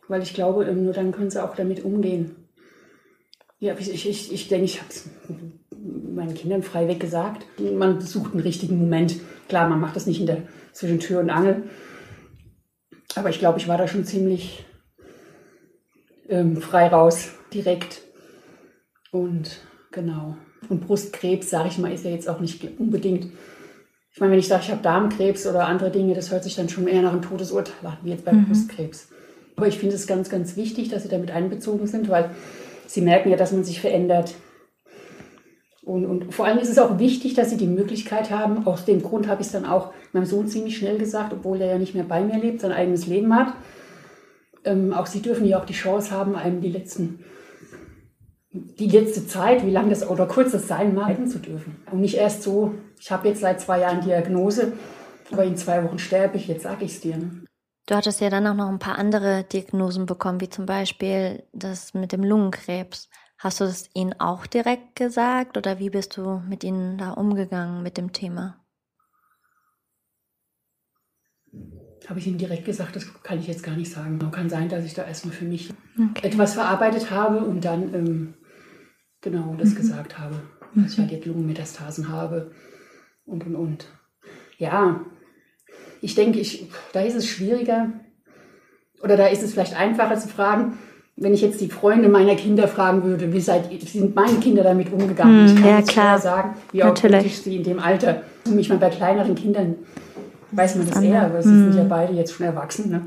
Weil 0.07 0.21
ich 0.21 0.33
glaube, 0.33 0.65
nur 0.73 0.93
dann 0.93 1.13
können 1.13 1.29
sie 1.29 1.43
auch 1.43 1.55
damit 1.55 1.83
umgehen. 1.83 2.35
Ja, 3.59 3.75
ich, 3.79 4.05
ich, 4.05 4.33
ich 4.33 4.47
denke, 4.49 4.65
ich 4.65 4.79
habe 4.81 4.89
es 4.89 5.09
meinen 6.15 6.33
Kindern 6.33 6.61
freiweg 6.61 6.99
gesagt. 6.99 7.45
Man 7.59 8.01
sucht 8.01 8.33
einen 8.33 8.41
richtigen 8.41 8.77
Moment. 8.77 9.15
Klar, 9.47 9.69
man 9.69 9.79
macht 9.79 9.95
das 9.95 10.07
nicht 10.07 10.19
in 10.19 10.25
der, 10.25 10.43
zwischen 10.75 10.99
Tür 10.99 11.21
und 11.21 11.29
Angel. 11.29 11.63
Aber 13.15 13.29
ich 13.29 13.39
glaube, 13.39 13.59
ich 13.59 13.67
war 13.67 13.77
da 13.77 13.87
schon 13.87 14.03
ziemlich 14.03 14.65
ähm, 16.27 16.57
frei 16.57 16.87
raus, 16.87 17.29
direkt. 17.53 18.01
Und 19.11 19.61
genau. 19.91 20.35
Und 20.67 20.85
Brustkrebs, 20.85 21.49
sage 21.49 21.69
ich 21.69 21.77
mal, 21.77 21.93
ist 21.93 22.03
ja 22.03 22.11
jetzt 22.11 22.27
auch 22.27 22.41
nicht 22.41 22.67
unbedingt. 22.77 23.27
Ich 24.11 24.19
meine, 24.19 24.33
wenn 24.33 24.39
ich 24.39 24.47
sage, 24.47 24.63
ich 24.65 24.71
habe 24.71 24.81
Darmkrebs 24.81 25.47
oder 25.47 25.67
andere 25.67 25.91
Dinge, 25.91 26.13
das 26.13 26.31
hört 26.31 26.43
sich 26.43 26.55
dann 26.55 26.69
schon 26.69 26.87
eher 26.87 27.01
nach 27.01 27.13
einem 27.13 27.21
Todesurteil 27.21 27.73
an, 27.85 27.97
wie 28.03 28.09
jetzt 28.09 28.25
beim 28.25 28.41
mhm. 28.41 28.45
Brustkrebs. 28.47 29.09
Aber 29.55 29.67
ich 29.67 29.79
finde 29.79 29.95
es 29.95 30.07
ganz, 30.07 30.29
ganz 30.29 30.57
wichtig, 30.57 30.89
dass 30.89 31.03
sie 31.03 31.09
damit 31.09 31.31
einbezogen 31.31 31.87
sind, 31.87 32.09
weil 32.09 32.31
sie 32.85 33.01
merken 33.01 33.29
ja, 33.29 33.37
dass 33.37 33.53
man 33.53 33.63
sich 33.63 33.79
verändert. 33.79 34.35
Und, 35.85 36.05
und 36.05 36.33
vor 36.33 36.45
allem 36.45 36.57
ist 36.57 36.69
es 36.69 36.79
auch 36.79 36.97
wichtig, 36.97 37.35
dass 37.35 37.51
sie 37.51 37.57
die 37.57 37.67
Möglichkeit 37.67 38.31
haben, 38.31 38.65
aus 38.65 38.85
dem 38.85 39.03
Grund 39.03 39.27
habe 39.27 39.41
ich 39.41 39.47
es 39.47 39.53
dann 39.53 39.65
auch 39.65 39.93
meinem 40.13 40.25
Sohn 40.25 40.47
ziemlich 40.47 40.77
schnell 40.77 40.97
gesagt, 40.97 41.31
obwohl 41.31 41.61
er 41.61 41.67
ja 41.67 41.77
nicht 41.77 41.93
mehr 41.93 42.03
bei 42.03 42.21
mir 42.21 42.39
lebt, 42.39 42.61
sein 42.61 42.71
eigenes 42.71 43.05
Leben 43.05 43.35
hat. 43.35 43.53
Ähm, 44.63 44.93
auch 44.93 45.05
sie 45.05 45.21
dürfen 45.21 45.45
ja 45.45 45.59
auch 45.59 45.65
die 45.65 45.73
Chance 45.73 46.09
haben, 46.09 46.35
einem 46.35 46.59
die 46.59 46.71
letzten 46.71 47.19
die 48.55 48.87
letzte 48.87 49.27
Zeit, 49.27 49.65
wie 49.65 49.71
lang 49.71 49.89
das 49.89 50.07
oder 50.07 50.25
kurz 50.27 50.53
das 50.53 50.67
sein 50.67 50.95
mag, 50.95 51.27
zu 51.27 51.39
dürfen. 51.39 51.77
Und 51.91 52.01
nicht 52.01 52.15
erst 52.15 52.43
so, 52.43 52.73
ich 52.99 53.11
habe 53.11 53.27
jetzt 53.27 53.41
seit 53.41 53.59
zwei 53.59 53.81
Jahren 53.81 54.01
Diagnose, 54.01 54.73
aber 55.31 55.43
in 55.43 55.57
zwei 55.57 55.83
Wochen 55.83 55.99
sterbe 55.99 56.37
ich, 56.37 56.47
jetzt 56.47 56.63
sage 56.63 56.85
ich 56.85 56.91
es 56.91 57.01
dir. 57.01 57.17
Ne? 57.17 57.43
Du 57.87 57.95
hattest 57.95 58.21
ja 58.21 58.29
dann 58.29 58.47
auch 58.47 58.55
noch 58.55 58.69
ein 58.69 58.79
paar 58.79 58.97
andere 58.97 59.43
Diagnosen 59.43 60.05
bekommen, 60.05 60.41
wie 60.41 60.49
zum 60.49 60.65
Beispiel 60.65 61.43
das 61.53 61.93
mit 61.93 62.11
dem 62.11 62.23
Lungenkrebs. 62.23 63.09
Hast 63.37 63.59
du 63.59 63.65
das 63.65 63.89
ihnen 63.93 64.19
auch 64.19 64.45
direkt 64.47 64.95
gesagt 64.95 65.57
oder 65.57 65.79
wie 65.79 65.89
bist 65.89 66.15
du 66.17 66.41
mit 66.47 66.63
ihnen 66.63 66.97
da 66.97 67.11
umgegangen 67.11 67.83
mit 67.83 67.97
dem 67.97 68.13
Thema? 68.13 68.65
Habe 72.07 72.19
ich 72.19 72.27
ihnen 72.27 72.37
direkt 72.37 72.65
gesagt, 72.65 72.95
das 72.95 73.23
kann 73.23 73.39
ich 73.39 73.47
jetzt 73.47 73.63
gar 73.63 73.75
nicht 73.75 73.91
sagen. 73.91 74.19
Kann 74.31 74.49
sein, 74.49 74.69
dass 74.69 74.85
ich 74.85 74.93
da 74.93 75.03
erstmal 75.03 75.33
für 75.33 75.45
mich 75.45 75.73
okay. 75.97 76.27
etwas 76.27 76.53
verarbeitet 76.53 77.11
habe 77.11 77.39
und 77.39 77.65
dann 77.65 77.93
ähm, 77.93 78.33
genau 79.21 79.55
das 79.55 79.71
mhm. 79.71 79.75
gesagt 79.75 80.17
habe. 80.17 80.41
dass 80.75 80.93
ich 80.93 80.99
halt 80.99 81.11
jetzt 81.11 81.25
Lungenmetastasen 81.25 82.09
habe 82.09 82.51
und 83.25 83.45
und 83.45 83.55
und. 83.55 83.87
Ja, 84.57 85.05
ich 86.01 86.15
denke, 86.15 86.39
ich, 86.39 86.69
da 86.93 87.01
ist 87.01 87.15
es 87.15 87.27
schwieriger 87.27 87.91
oder 89.01 89.17
da 89.17 89.27
ist 89.27 89.43
es 89.43 89.53
vielleicht 89.53 89.75
einfacher 89.75 90.17
zu 90.17 90.29
fragen, 90.29 90.77
wenn 91.17 91.33
ich 91.33 91.41
jetzt 91.41 91.61
die 91.61 91.69
Freunde 91.69 92.09
meiner 92.09 92.35
Kinder 92.35 92.67
fragen 92.67 93.03
würde, 93.03 93.31
wie 93.31 93.39
seid, 93.39 93.69
sind 93.87 94.15
meine 94.15 94.37
Kinder 94.39 94.63
damit 94.63 94.91
umgegangen? 94.91 95.39
Hm, 95.39 95.45
ich 95.45 95.55
kann 95.61 95.69
ja, 95.69 95.81
klar. 95.81 96.19
sagen, 96.19 96.55
wie 96.71 96.79
Natürlich. 96.79 97.15
authentisch 97.17 97.41
sie 97.41 97.55
in 97.57 97.63
dem 97.63 97.79
Alter. 97.79 98.23
Und 98.45 98.55
mich 98.55 98.69
mal 98.69 98.77
bei 98.77 98.89
kleineren 98.89 99.35
Kindern 99.35 99.75
weiß 100.51 100.75
man 100.75 100.87
das 100.87 100.97
Anders. 100.97 101.11
eher, 101.11 101.21
aber 101.25 101.41
sie 101.41 101.49
Hm. 101.49 101.71
sind 101.71 101.75
ja 101.75 101.83
beide 101.85 102.13
jetzt 102.13 102.33
schon 102.33 102.45
erwachsen. 102.45 102.89
Ne? 102.91 103.01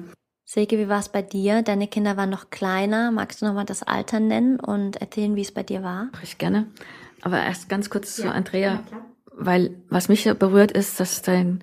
Silke, 0.45 0.79
wie 0.79 0.89
war 0.89 1.01
es 1.01 1.11
bei 1.11 1.21
dir? 1.21 1.61
Deine 1.63 1.87
Kinder 1.89 2.17
waren 2.17 2.31
noch 2.31 2.49
kleiner. 2.51 3.11
Magst 3.11 3.43
du 3.43 3.47
nochmal 3.47 3.67
das 3.67 3.83
Alter 3.83 4.19
nennen 4.21 4.59
und 4.59 4.97
erzählen, 4.97 5.37
wie 5.37 5.43
es 5.43 5.53
bei 5.53 5.63
dir 5.63 5.83
war? 5.83 6.09
Mache 6.13 6.25
ich 6.25 6.39
gerne. 6.39 6.67
Aber 7.21 7.39
erst 7.43 7.69
ganz 7.69 7.91
kurz 7.91 8.15
zu 8.17 8.23
Ja, 8.25 8.31
Andrea, 8.33 8.79
klar. 8.89 9.05
weil 9.37 9.75
was 9.91 10.09
mich 10.09 10.25
ja 10.25 10.33
berührt 10.35 10.73
ist, 10.73 10.99
dass 11.01 11.21
dein, 11.21 11.63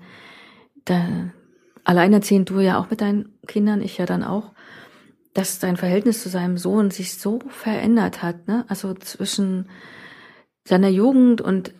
dein 0.85 1.33
alleinerziehend 1.83 2.49
du 2.51 2.59
ja 2.59 2.79
auch 2.79 2.89
mit 2.91 3.01
deinen 3.01 3.29
Kindern, 3.47 3.81
ich 3.81 3.97
ja 3.97 4.05
dann 4.05 4.23
auch, 4.23 4.51
dass 5.35 5.59
dein 5.59 5.77
Verhältnis 5.77 6.23
zu 6.23 6.29
seinem 6.29 6.57
Sohn 6.57 6.89
sich 6.89 7.13
so 7.19 7.39
verändert 7.49 8.23
hat, 8.23 8.47
ne? 8.47 8.65
Also 8.67 8.95
zwischen 8.95 9.69
seiner 10.67 10.89
Jugend 10.89 11.41
und 11.41 11.75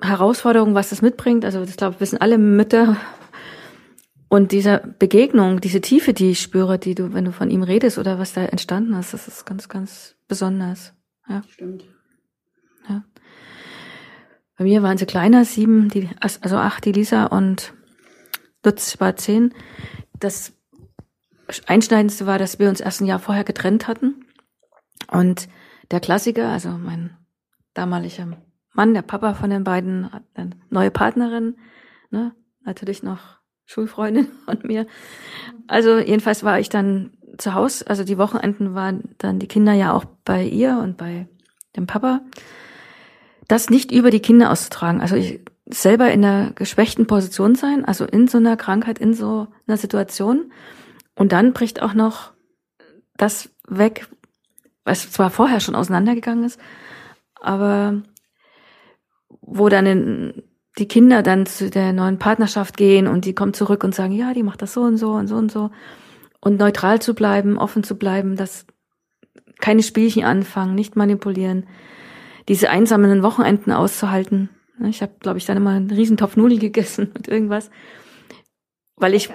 Herausforderungen, 0.00 0.76
was 0.76 0.90
das 0.90 1.02
mitbringt. 1.02 1.44
Also 1.44 1.64
das 1.64 1.76
glaube 1.76 1.94
ich 1.96 2.00
wissen 2.00 2.20
alle 2.20 2.38
Mütter. 2.38 2.96
Und 4.28 4.52
dieser 4.52 4.78
Begegnung, 4.78 5.60
diese 5.60 5.80
Tiefe, 5.80 6.12
die 6.12 6.30
ich 6.30 6.40
spüre, 6.40 6.78
die 6.78 6.94
du, 6.94 7.14
wenn 7.14 7.24
du 7.24 7.32
von 7.32 7.50
ihm 7.50 7.64
redest 7.64 7.98
oder 7.98 8.20
was 8.20 8.34
da 8.34 8.44
entstanden 8.44 8.92
ist, 8.94 9.12
das 9.12 9.26
ist 9.26 9.44
ganz, 9.44 9.68
ganz 9.68 10.14
besonders. 10.28 10.92
Ja. 11.28 11.42
Stimmt. 11.48 11.84
Bei 14.58 14.64
mir 14.64 14.82
waren 14.82 14.98
sie 14.98 15.06
kleiner, 15.06 15.44
sieben, 15.44 15.88
die, 15.88 16.10
also 16.20 16.56
acht, 16.56 16.84
die 16.84 16.90
Lisa 16.90 17.26
und 17.26 17.74
Lutz 18.64 18.98
war 18.98 19.14
zehn. 19.14 19.54
Das 20.18 20.52
Einschneidendste 21.66 22.26
war, 22.26 22.38
dass 22.38 22.58
wir 22.58 22.68
uns 22.68 22.80
erst 22.80 23.00
ein 23.00 23.06
Jahr 23.06 23.18
vorher 23.18 23.44
getrennt 23.44 23.88
hatten. 23.88 24.26
Und 25.10 25.48
der 25.90 26.00
Klassiker, 26.00 26.48
also 26.48 26.70
mein 26.70 27.16
damaliger 27.74 28.28
Mann, 28.74 28.94
der 28.94 29.02
Papa 29.02 29.34
von 29.34 29.50
den 29.50 29.64
beiden, 29.64 30.12
hat 30.12 30.24
eine 30.34 30.50
neue 30.70 30.90
Partnerin, 30.90 31.56
ne? 32.10 32.34
natürlich 32.64 33.02
noch 33.02 33.38
Schulfreundin 33.64 34.28
von 34.44 34.58
mir. 34.62 34.86
Also 35.66 35.98
jedenfalls 35.98 36.44
war 36.44 36.58
ich 36.58 36.68
dann 36.68 37.12
zu 37.38 37.54
Hause, 37.54 37.86
also 37.88 38.04
die 38.04 38.18
Wochenenden 38.18 38.74
waren 38.74 39.14
dann 39.18 39.38
die 39.38 39.46
Kinder 39.46 39.72
ja 39.72 39.92
auch 39.92 40.04
bei 40.24 40.44
ihr 40.44 40.78
und 40.78 40.96
bei 40.96 41.28
dem 41.76 41.86
Papa 41.86 42.20
das 43.46 43.70
nicht 43.70 43.92
über 43.92 44.10
die 44.10 44.20
Kinder 44.20 44.50
auszutragen. 44.50 45.00
Also 45.00 45.16
ich 45.16 45.40
selber 45.70 46.10
in 46.10 46.24
einer 46.24 46.52
geschwächten 46.52 47.06
Position 47.06 47.54
sein, 47.54 47.84
also 47.84 48.04
in 48.04 48.28
so 48.28 48.38
einer 48.38 48.56
Krankheit, 48.56 48.98
in 48.98 49.14
so 49.14 49.48
einer 49.66 49.76
Situation. 49.76 50.52
Und 51.18 51.32
dann 51.32 51.52
bricht 51.52 51.82
auch 51.82 51.94
noch 51.94 52.30
das 53.16 53.50
weg, 53.66 54.06
was 54.84 55.10
zwar 55.10 55.30
vorher 55.30 55.58
schon 55.58 55.74
auseinandergegangen 55.74 56.44
ist, 56.44 56.60
aber 57.40 58.02
wo 59.40 59.68
dann 59.68 59.86
in, 59.86 60.42
die 60.78 60.86
Kinder 60.86 61.24
dann 61.24 61.44
zu 61.44 61.70
der 61.70 61.92
neuen 61.92 62.18
Partnerschaft 62.18 62.76
gehen 62.76 63.08
und 63.08 63.24
die 63.24 63.34
kommen 63.34 63.52
zurück 63.52 63.82
und 63.82 63.96
sagen, 63.96 64.12
ja, 64.12 64.32
die 64.32 64.44
macht 64.44 64.62
das 64.62 64.72
so 64.72 64.82
und 64.82 64.96
so 64.96 65.10
und 65.12 65.26
so 65.26 65.34
und 65.34 65.50
so. 65.50 65.70
Und 66.40 66.58
neutral 66.58 67.02
zu 67.02 67.14
bleiben, 67.14 67.58
offen 67.58 67.82
zu 67.82 67.98
bleiben, 67.98 68.36
dass 68.36 68.64
keine 69.58 69.82
Spielchen 69.82 70.24
anfangen, 70.24 70.76
nicht 70.76 70.94
manipulieren 70.94 71.66
diese 72.48 72.70
einsamen 72.70 73.24
Wochenenden 73.24 73.72
auszuhalten. 73.72 74.50
Ich 74.84 75.02
habe, 75.02 75.12
glaube 75.18 75.38
ich, 75.38 75.46
dann 75.46 75.56
immer 75.56 75.70
einen 75.70 75.90
riesen 75.90 76.16
Topf 76.16 76.36
Nudeln 76.36 76.60
gegessen 76.60 77.10
und 77.16 77.26
irgendwas, 77.26 77.70
weil 78.94 79.14
ich, 79.14 79.30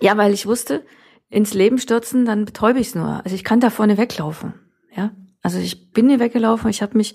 ja, 0.00 0.16
weil 0.16 0.32
ich 0.32 0.46
wusste, 0.46 0.84
ins 1.28 1.54
Leben 1.54 1.78
stürzen, 1.78 2.24
dann 2.24 2.44
betäube 2.44 2.78
ich 2.78 2.88
es 2.88 2.94
nur. 2.94 3.24
Also 3.24 3.34
ich 3.34 3.44
kann 3.44 3.60
da 3.60 3.70
vorne 3.70 3.96
weglaufen. 3.96 4.54
Ja, 4.94 5.12
also 5.42 5.58
ich 5.58 5.92
bin 5.92 6.06
nie 6.06 6.18
weggelaufen. 6.18 6.68
Ich 6.70 6.82
habe 6.82 6.96
mich 6.96 7.14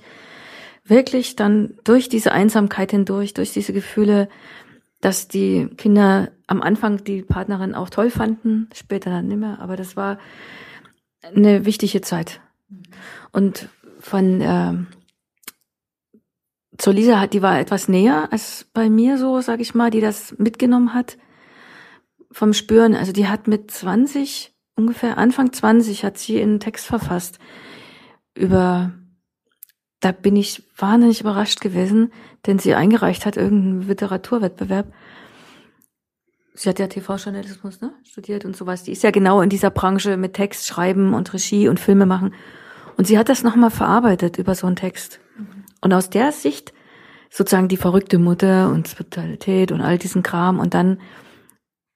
wirklich 0.83 1.35
dann 1.35 1.77
durch 1.83 2.09
diese 2.09 2.31
Einsamkeit 2.31 2.91
hindurch, 2.91 3.33
durch 3.33 3.53
diese 3.53 3.73
Gefühle, 3.73 4.27
dass 5.01 5.27
die 5.27 5.67
Kinder 5.77 6.31
am 6.47 6.61
Anfang 6.61 7.03
die 7.03 7.21
Partnerin 7.21 7.75
auch 7.75 7.89
toll 7.89 8.09
fanden, 8.09 8.69
später 8.73 9.11
dann 9.11 9.27
nicht 9.27 9.37
mehr, 9.37 9.59
aber 9.59 9.75
das 9.75 9.95
war 9.95 10.17
eine 11.21 11.65
wichtige 11.65 12.01
Zeit. 12.01 12.41
Und 13.31 13.69
von 13.99 14.39
ähm, 14.41 14.87
zur 16.77 16.93
Lisa 16.93 17.19
hat, 17.19 17.33
die 17.33 17.41
war 17.41 17.59
etwas 17.59 17.87
näher 17.87 18.29
als 18.31 18.67
bei 18.73 18.89
mir 18.89 19.17
so, 19.17 19.41
sag 19.41 19.59
ich 19.59 19.75
mal, 19.75 19.91
die 19.91 20.01
das 20.01 20.35
mitgenommen 20.37 20.93
hat 20.93 21.17
vom 22.37 22.53
Spüren. 22.53 22.93
Also 22.93 23.11
die 23.11 23.27
hat 23.27 23.47
mit 23.47 23.71
20, 23.71 24.53
ungefähr 24.75 25.17
Anfang 25.17 25.51
20, 25.51 26.03
hat 26.03 26.19
sie 26.19 26.39
einen 26.39 26.59
Text 26.59 26.85
verfasst 26.85 27.39
über, 28.35 28.91
da 30.01 30.11
bin 30.11 30.35
ich 30.35 30.63
wahnsinnig 30.77 31.21
überrascht 31.21 31.61
gewesen, 31.61 32.13
denn 32.45 32.59
sie 32.59 32.75
eingereicht 32.75 33.25
hat 33.25 33.37
irgendeinen 33.37 33.87
Literaturwettbewerb. 33.87 34.93
Sie 36.53 36.69
hat 36.69 36.77
ja 36.77 36.85
TV-Journalismus 36.85 37.81
ne, 37.81 37.91
studiert 38.03 38.45
und 38.45 38.55
sowas. 38.55 38.83
Die 38.83 38.91
ist 38.91 39.01
ja 39.01 39.09
genau 39.09 39.41
in 39.41 39.49
dieser 39.49 39.71
Branche 39.71 40.15
mit 40.15 40.35
Text 40.35 40.67
schreiben 40.67 41.15
und 41.15 41.33
Regie 41.33 41.67
und 41.67 41.79
Filme 41.79 42.05
machen. 42.05 42.35
Und 42.97 43.07
sie 43.07 43.17
hat 43.17 43.29
das 43.29 43.41
nochmal 43.41 43.71
verarbeitet 43.71 44.37
über 44.37 44.53
so 44.53 44.67
einen 44.67 44.75
Text. 44.75 45.19
Und 45.81 45.91
aus 45.91 46.11
der 46.11 46.31
Sicht 46.31 46.71
sozusagen 47.31 47.67
die 47.67 47.77
verrückte 47.77 48.19
Mutter 48.19 48.69
und 48.69 48.87
Spiritualität 48.87 49.71
und 49.71 49.81
all 49.81 49.97
diesen 49.97 50.21
Kram 50.21 50.59
und 50.59 50.75
dann 50.75 50.99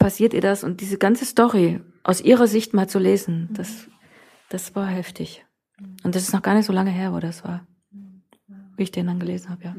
passiert 0.02 0.34
ihr 0.34 0.42
das 0.42 0.64
und 0.64 0.82
diese 0.82 0.98
ganze 0.98 1.26
Story 1.26 1.80
aus 2.04 2.22
ihrer 2.22 2.48
Sicht 2.48 2.74
mal 2.74 2.90
zu 2.90 3.00
lesen, 3.00 3.50
das, 3.54 3.88
das 4.50 4.76
war 4.76 4.88
heftig. 4.88 5.46
Und 6.04 6.16
das 6.16 6.24
ist 6.24 6.34
noch 6.34 6.42
gar 6.42 6.56
nicht 6.56 6.66
so 6.66 6.74
lange 6.74 6.92
her, 6.92 7.14
wo 7.14 7.20
das 7.20 7.44
war, 7.44 7.66
wie 8.76 8.84
ich 8.84 8.92
den 8.92 9.08
dann 9.08 9.20
gelesen 9.20 9.50
habe, 9.50 9.64
ja. 9.64 9.76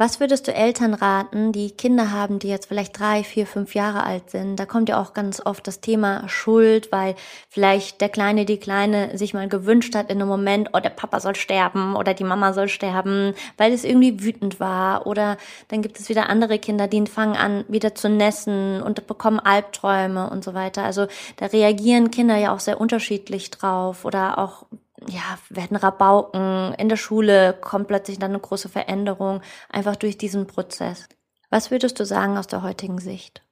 Was 0.00 0.18
würdest 0.18 0.48
du 0.48 0.54
Eltern 0.54 0.94
raten, 0.94 1.52
die 1.52 1.72
Kinder 1.72 2.10
haben, 2.10 2.38
die 2.38 2.48
jetzt 2.48 2.68
vielleicht 2.68 2.98
drei, 2.98 3.22
vier, 3.22 3.46
fünf 3.46 3.74
Jahre 3.74 4.02
alt 4.02 4.30
sind? 4.30 4.56
Da 4.56 4.64
kommt 4.64 4.88
ja 4.88 4.98
auch 4.98 5.12
ganz 5.12 5.44
oft 5.44 5.66
das 5.66 5.82
Thema 5.82 6.26
Schuld, 6.26 6.90
weil 6.90 7.16
vielleicht 7.50 8.00
der 8.00 8.08
Kleine, 8.08 8.46
die 8.46 8.56
Kleine 8.56 9.18
sich 9.18 9.34
mal 9.34 9.46
gewünscht 9.46 9.94
hat 9.94 10.10
in 10.10 10.16
einem 10.16 10.30
Moment, 10.30 10.70
oh, 10.72 10.80
der 10.80 10.88
Papa 10.88 11.20
soll 11.20 11.36
sterben 11.36 11.96
oder 11.96 12.14
die 12.14 12.24
Mama 12.24 12.54
soll 12.54 12.68
sterben, 12.68 13.34
weil 13.58 13.74
es 13.74 13.84
irgendwie 13.84 14.22
wütend 14.22 14.58
war. 14.58 15.06
Oder 15.06 15.36
dann 15.68 15.82
gibt 15.82 16.00
es 16.00 16.08
wieder 16.08 16.30
andere 16.30 16.58
Kinder, 16.58 16.88
die 16.88 17.04
fangen 17.04 17.36
an, 17.36 17.66
wieder 17.68 17.94
zu 17.94 18.08
nässen 18.08 18.80
und 18.80 19.06
bekommen 19.06 19.38
Albträume 19.38 20.30
und 20.30 20.42
so 20.42 20.54
weiter. 20.54 20.82
Also 20.82 21.08
da 21.36 21.44
reagieren 21.44 22.10
Kinder 22.10 22.38
ja 22.38 22.54
auch 22.54 22.60
sehr 22.60 22.80
unterschiedlich 22.80 23.50
drauf 23.50 24.06
oder 24.06 24.38
auch 24.38 24.64
ja, 25.08 25.38
werden 25.48 25.76
Rabauken, 25.76 26.74
in 26.74 26.88
der 26.88 26.96
Schule 26.96 27.54
kommt 27.60 27.88
plötzlich 27.88 28.18
dann 28.18 28.30
eine 28.30 28.40
große 28.40 28.68
Veränderung, 28.68 29.40
einfach 29.68 29.96
durch 29.96 30.18
diesen 30.18 30.46
Prozess. 30.46 31.08
Was 31.50 31.70
würdest 31.70 31.98
du 31.98 32.04
sagen 32.04 32.36
aus 32.36 32.46
der 32.46 32.62
heutigen 32.62 32.98
Sicht? 32.98 33.42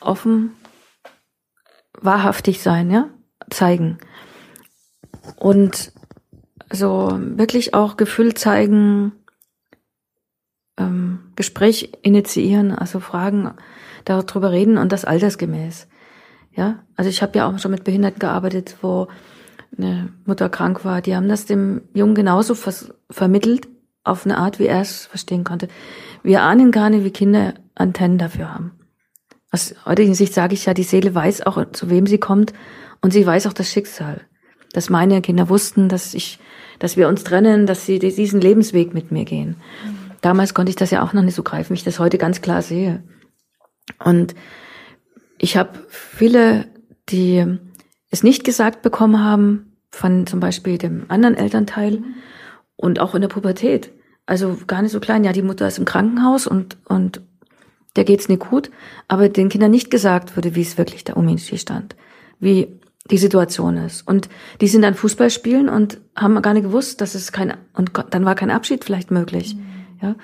Offen, 0.00 0.56
wahrhaftig 2.00 2.62
sein, 2.62 2.90
ja, 2.90 3.08
zeigen. 3.50 3.98
Und 5.36 5.92
so 6.72 7.10
wirklich 7.12 7.74
auch 7.74 7.96
Gefühl 7.96 8.34
zeigen, 8.34 9.12
ähm, 10.78 11.32
Gespräch 11.36 11.92
initiieren, 12.02 12.72
also 12.72 13.00
Fragen, 13.00 13.54
darüber 14.04 14.50
reden 14.50 14.78
und 14.78 14.92
das 14.92 15.04
altersgemäß. 15.04 15.88
Ja, 16.52 16.84
also 16.96 17.08
ich 17.08 17.22
habe 17.22 17.38
ja 17.38 17.48
auch 17.48 17.58
schon 17.58 17.70
mit 17.70 17.84
Behinderten 17.84 18.18
gearbeitet, 18.18 18.76
wo 18.82 19.08
eine 19.76 20.12
Mutter 20.24 20.48
krank 20.48 20.84
war. 20.84 21.00
Die 21.00 21.14
haben 21.14 21.28
das 21.28 21.46
dem 21.46 21.82
Jungen 21.94 22.14
genauso 22.14 22.54
vers 22.54 22.92
vermittelt, 23.10 23.68
auf 24.04 24.24
eine 24.24 24.38
Art, 24.38 24.58
wie 24.58 24.66
er 24.66 24.80
es 24.80 25.06
verstehen 25.06 25.44
konnte. 25.44 25.68
Wir 26.22 26.42
ahnen 26.42 26.70
gar 26.70 26.90
nicht, 26.90 27.04
wie 27.04 27.10
Kinder 27.10 27.54
Antennen 27.74 28.18
dafür 28.18 28.52
haben. 28.52 28.72
Aus 29.50 29.74
heutiger 29.84 30.14
Sicht 30.14 30.34
sage 30.34 30.54
ich 30.54 30.66
ja, 30.66 30.74
die 30.74 30.84
Seele 30.84 31.14
weiß 31.14 31.46
auch, 31.46 31.72
zu 31.72 31.90
wem 31.90 32.06
sie 32.06 32.18
kommt 32.18 32.52
und 33.00 33.12
sie 33.12 33.26
weiß 33.26 33.46
auch 33.46 33.52
das 33.52 33.70
Schicksal. 33.70 34.20
Dass 34.72 34.90
meine 34.90 35.20
Kinder 35.22 35.48
wussten, 35.48 35.88
dass 35.88 36.14
ich, 36.14 36.38
dass 36.78 36.96
wir 36.96 37.08
uns 37.08 37.24
trennen, 37.24 37.66
dass 37.66 37.86
sie 37.86 37.98
diesen 37.98 38.40
Lebensweg 38.40 38.94
mit 38.94 39.10
mir 39.10 39.24
gehen. 39.24 39.56
Damals 40.20 40.54
konnte 40.54 40.70
ich 40.70 40.76
das 40.76 40.90
ja 40.90 41.02
auch 41.02 41.12
noch 41.12 41.22
nicht 41.22 41.34
so 41.34 41.42
greifen, 41.42 41.70
wie 41.70 41.78
ich 41.78 41.84
das 41.84 41.98
heute 41.98 42.18
ganz 42.18 42.40
klar 42.40 42.62
sehe. 42.62 43.02
Und 44.04 44.34
ich 45.38 45.56
habe 45.56 45.80
viele, 45.88 46.66
die 47.08 47.58
es 48.10 48.22
nicht 48.22 48.44
gesagt 48.44 48.82
bekommen 48.82 49.22
haben, 49.22 49.76
von 49.90 50.26
zum 50.26 50.40
Beispiel 50.40 50.78
dem 50.78 51.06
anderen 51.08 51.36
Elternteil 51.36 52.02
und 52.76 53.00
auch 53.00 53.14
in 53.14 53.22
der 53.22 53.28
Pubertät. 53.28 53.92
Also 54.26 54.56
gar 54.66 54.82
nicht 54.82 54.92
so 54.92 55.00
klein. 55.00 55.24
Ja, 55.24 55.32
die 55.32 55.42
Mutter 55.42 55.66
ist 55.66 55.78
im 55.78 55.84
Krankenhaus 55.84 56.46
und, 56.46 56.76
und 56.84 57.20
der 57.96 58.04
geht's 58.04 58.28
nicht 58.28 58.48
gut, 58.48 58.70
aber 59.08 59.28
den 59.28 59.48
Kindern 59.48 59.72
nicht 59.72 59.90
gesagt 59.90 60.36
wurde, 60.36 60.54
wie 60.54 60.62
es 60.62 60.78
wirklich 60.78 61.04
da 61.04 61.14
um 61.14 61.28
ihn 61.28 61.38
stand. 61.38 61.96
Wie 62.38 62.80
die 63.10 63.18
Situation 63.18 63.76
ist. 63.76 64.06
Und 64.06 64.28
die 64.60 64.68
sind 64.68 64.82
dann 64.82 64.94
Fußball 64.94 65.30
spielen 65.30 65.68
und 65.68 66.00
haben 66.14 66.40
gar 66.42 66.54
nicht 66.54 66.62
gewusst, 66.62 67.00
dass 67.00 67.14
es 67.14 67.32
kein, 67.32 67.54
und 67.74 67.90
dann 68.10 68.24
war 68.24 68.34
kein 68.36 68.50
Abschied 68.50 68.84
vielleicht 68.84 69.10
möglich. 69.10 69.56
Mhm. 69.56 69.62
Ja. 70.00 70.14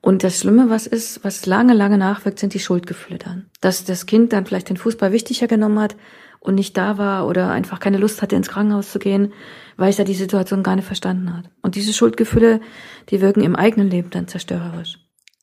Und 0.00 0.24
das 0.24 0.38
Schlimme, 0.38 0.70
was 0.70 0.86
ist, 0.86 1.22
was 1.24 1.44
lange, 1.44 1.74
lange 1.74 1.98
nachwirkt, 1.98 2.38
sind 2.38 2.54
die 2.54 2.60
Schuldgefühle 2.60 3.18
dann. 3.18 3.50
Dass 3.60 3.84
das 3.84 4.06
Kind 4.06 4.32
dann 4.32 4.46
vielleicht 4.46 4.70
den 4.70 4.78
Fußball 4.78 5.12
wichtiger 5.12 5.46
genommen 5.46 5.78
hat 5.78 5.96
und 6.40 6.54
nicht 6.54 6.76
da 6.76 6.98
war 6.98 7.26
oder 7.26 7.50
einfach 7.50 7.80
keine 7.80 7.98
Lust 7.98 8.22
hatte, 8.22 8.34
ins 8.34 8.48
Krankenhaus 8.48 8.90
zu 8.90 8.98
gehen, 8.98 9.32
weil 9.76 9.90
es 9.90 9.98
ja 9.98 10.04
die 10.04 10.14
Situation 10.14 10.62
gar 10.62 10.74
nicht 10.76 10.86
verstanden 10.86 11.36
hat. 11.36 11.50
Und 11.62 11.74
diese 11.74 11.92
Schuldgefühle, 11.92 12.60
die 13.10 13.20
wirken 13.20 13.42
im 13.42 13.56
eigenen 13.56 13.90
Leben 13.90 14.10
dann 14.10 14.26
zerstörerisch. 14.26 14.98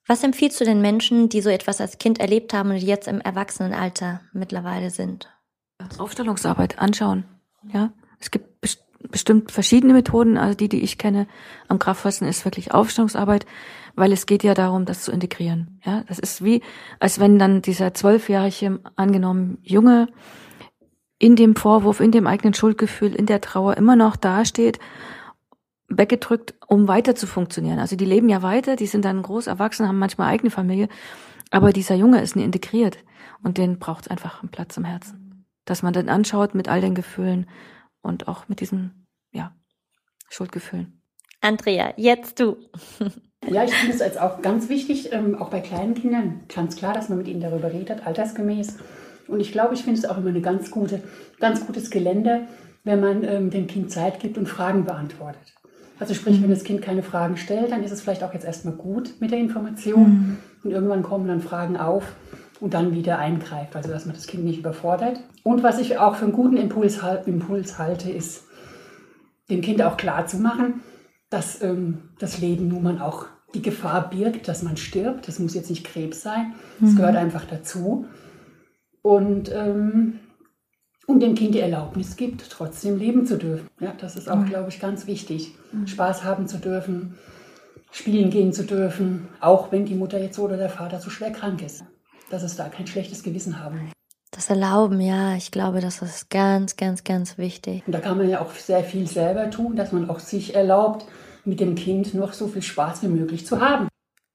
Was 0.08 0.24
empfiehlst 0.24 0.60
du 0.60 0.66
den 0.66 0.82
Menschen, 0.82 1.30
die 1.30 1.42
so 1.42 1.50
etwas 1.50 1.82
als 1.82 1.98
Kind 1.98 2.20
erlebt 2.20 2.54
haben 2.54 2.72
und 2.72 2.78
jetzt 2.78 3.08
im 3.08 3.22
Erwachsenenalter 3.22 4.22
mittlerweile 4.34 4.90
sind? 4.90 5.30
Aufstellungsarbeit 5.98 6.80
anschauen. 6.80 7.26
Ja, 7.72 7.92
es 8.20 8.32
gibt 8.32 8.62
best 8.62 8.84
bestimmt 9.12 9.52
verschiedene 9.52 9.94
Methoden. 9.94 10.38
Also 10.38 10.56
die, 10.58 10.70
die 10.70 10.82
ich 10.82 10.98
kenne 10.98 11.28
am 11.68 11.80
Kraftfassen, 11.80 12.28
ist 12.28 12.46
wirklich 12.46 12.74
Aufstellungsarbeit, 12.74 13.46
weil 13.96 14.12
es 14.12 14.26
geht 14.26 14.44
ja 14.44 14.54
darum, 14.54 14.86
das 14.86 15.04
zu 15.04 15.12
integrieren. 15.12 15.80
Ja, 15.86 16.04
das 16.08 16.20
ist 16.20 16.44
wie, 16.44 16.62
als 17.00 17.20
wenn 17.20 17.40
dann 17.40 17.62
dieser 17.62 17.94
zwölfjährige 17.94 18.80
angenommen 18.96 19.60
Junge 19.62 20.08
in 21.20 21.36
dem 21.36 21.56
Vorwurf, 21.56 22.00
in 22.00 22.12
dem 22.12 22.28
eigenen 22.28 22.54
Schuldgefühl, 22.54 23.16
in 23.16 23.26
der 23.26 23.42
Trauer 23.42 23.78
immer 23.78 23.96
noch 23.96 24.16
dasteht, 24.16 24.80
weggedrückt, 25.90 26.54
um 26.68 26.88
weiter 26.88 27.16
zu 27.16 27.28
funktionieren. 27.28 27.80
Also 27.80 27.96
die 27.96 28.06
leben 28.06 28.30
ja 28.30 28.42
weiter, 28.42 28.76
die 28.76 28.88
sind 28.88 29.06
dann 29.06 29.22
groß 29.22 29.48
erwachsen, 29.48 29.88
haben 29.88 30.00
manchmal 30.00 30.30
eigene 30.30 30.52
Familie, 30.52 30.90
aber 31.50 31.72
dieser 31.72 31.96
Junge 31.96 32.22
ist 32.22 32.36
nie 32.36 32.44
integriert 32.44 32.98
und 33.44 33.58
den 33.58 33.80
braucht 33.80 34.06
es 34.06 34.08
einfach 34.10 34.42
einen 34.42 34.52
Platz 34.52 34.78
im 34.78 34.84
Herzen. 34.84 35.46
Dass 35.66 35.84
man 35.84 35.94
dann 35.94 36.10
anschaut 36.10 36.56
mit 36.56 36.68
all 36.70 36.82
den 36.82 36.96
Gefühlen 36.96 37.48
und 38.02 38.28
auch 38.28 38.48
mit 38.48 38.62
diesen, 38.62 39.08
ja, 39.32 39.56
Schuldgefühlen. 40.30 41.02
Andrea, 41.42 41.94
jetzt 41.98 42.40
du. 42.40 42.58
Ja, 43.48 43.64
ich 43.64 43.72
finde 43.72 43.94
es 43.94 44.02
jetzt 44.02 44.20
auch 44.20 44.42
ganz 44.42 44.68
wichtig, 44.68 45.14
ähm, 45.14 45.36
auch 45.40 45.50
bei 45.50 45.62
kleinen 45.62 45.94
Kindern, 45.94 46.42
ganz 46.54 46.76
klar, 46.76 46.94
dass 46.94 47.08
man 47.08 47.20
mit 47.20 47.28
ihnen 47.28 47.40
darüber 47.40 47.72
redet, 47.72 48.06
altersgemäß. 48.06 48.78
Und 49.28 49.40
ich 49.40 49.52
glaube, 49.52 49.74
ich 49.74 49.84
finde 49.84 50.00
es 50.00 50.06
auch 50.06 50.18
immer 50.18 50.30
eine 50.30 50.42
ganz 50.42 50.72
gute, 50.72 51.02
ganz 51.40 51.66
gutes 51.66 51.90
Gelände, 51.90 52.42
wenn 52.84 53.00
man 53.00 53.24
ähm, 53.24 53.50
dem 53.50 53.68
Kind 53.68 53.92
Zeit 53.92 54.20
gibt 54.20 54.38
und 54.38 54.48
Fragen 54.48 54.86
beantwortet. 54.86 55.54
Also 56.00 56.14
sprich, 56.14 56.42
wenn 56.42 56.50
das 56.50 56.64
Kind 56.64 56.82
keine 56.82 57.04
Fragen 57.04 57.38
stellt, 57.38 57.72
dann 57.72 57.84
ist 57.84 57.92
es 57.92 58.02
vielleicht 58.02 58.24
auch 58.24 58.34
jetzt 58.34 58.46
erstmal 58.46 58.76
gut 58.76 59.16
mit 59.20 59.32
der 59.32 59.40
Information 59.40 60.10
mhm. 60.10 60.38
und 60.64 60.72
irgendwann 60.72 61.04
kommen 61.04 61.28
dann 61.28 61.42
Fragen 61.42 61.76
auf 61.78 62.14
und 62.60 62.74
dann 62.74 62.94
wieder 62.94 63.20
eingreift, 63.20 63.76
also 63.76 63.90
dass 63.90 64.06
man 64.06 64.16
das 64.16 64.28
Kind 64.28 64.44
nicht 64.44 64.60
überfordert. 64.60 65.20
Und 65.44 65.64
was 65.64 65.80
ich 65.80 65.98
auch 65.98 66.16
für 66.16 66.26
einen 66.26 66.34
guten 66.34 66.58
Impuls, 66.58 67.00
Impuls 67.26 67.80
halte, 67.80 68.12
ist, 68.12 68.46
dem 69.50 69.62
Kind 69.62 69.82
auch 69.82 69.98
klar 69.98 70.28
zu 70.28 70.38
machen, 70.38 70.82
dass 71.30 71.62
ähm, 71.62 72.10
das 72.20 72.40
Leben 72.40 72.68
nun 72.68 72.84
mal 72.84 73.02
auch 73.02 73.26
die 73.54 73.62
Gefahr 73.62 74.10
birgt, 74.10 74.48
dass 74.48 74.62
man 74.62 74.78
stirbt. 74.78 75.28
Das 75.28 75.40
muss 75.40 75.54
jetzt 75.56 75.70
nicht 75.70 75.86
Krebs 75.86 76.22
sein, 76.22 76.54
das 76.80 76.92
mhm. 76.92 76.96
gehört 76.98 77.16
einfach 77.16 77.46
dazu 77.46 78.06
und, 79.02 79.52
ähm, 79.54 80.20
und 81.06 81.22
dem 81.22 81.36
Kind 81.36 81.56
die 81.56 81.60
Erlaubnis 81.60 82.16
gibt, 82.16 82.50
trotzdem 82.50 82.98
leben 82.98 83.26
zu 83.26 83.38
dürfen. 83.38 83.68
Ja, 83.80 83.94
das 84.00 84.16
ist 84.16 84.30
auch, 84.30 84.38
mhm. 84.38 84.50
glaube 84.50 84.70
ich, 84.70 84.80
ganz 84.80 85.08
wichtig. 85.08 85.54
Mhm. 85.72 85.88
Spaß 85.88 86.24
haben 86.24 86.48
zu 86.48 86.58
dürfen, 86.58 87.18
spielen 87.92 88.30
gehen 88.30 88.54
zu 88.54 88.64
dürfen, 88.64 89.28
auch 89.40 89.72
wenn 89.72 89.86
die 89.86 89.96
Mutter 89.96 90.20
jetzt 90.20 90.40
oder 90.40 90.58
der 90.58 90.70
Vater 90.70 91.00
so 91.00 91.10
schwer 91.10 91.32
krank 91.32 91.62
ist. 91.62 91.84
Dass 92.30 92.44
es 92.44 92.58
da 92.58 92.68
kein 92.68 92.88
schlechtes 92.88 93.24
Gewissen 93.24 93.64
haben. 93.64 93.92
Das 94.32 94.50
Erlauben, 94.50 95.00
ja, 95.00 95.36
ich 95.36 95.52
glaube, 95.52 95.80
das 95.80 96.02
ist 96.02 96.30
ganz, 96.30 96.76
ganz, 96.76 97.04
ganz 97.04 97.38
wichtig. 97.38 97.84
Und 97.88 97.94
da 97.94 98.00
kann 98.00 98.18
man 98.18 98.30
ja 98.30 98.42
auch 98.42 98.52
sehr 98.52 98.84
viel 98.84 99.08
selber 99.08 99.50
tun, 99.50 99.76
dass 99.76 99.94
man 99.94 100.10
auch 100.10 100.20
sich 100.20 100.54
erlaubt, 100.54 101.06
mit 101.46 101.62
dem 101.62 101.76
Kind 101.76 102.14
noch 102.14 102.34
so 102.34 102.48
viel 102.48 102.62
Spaß 102.62 103.04
wie 103.04 103.08
möglich 103.08 103.46
zu 103.46 103.62
haben. 103.62 103.88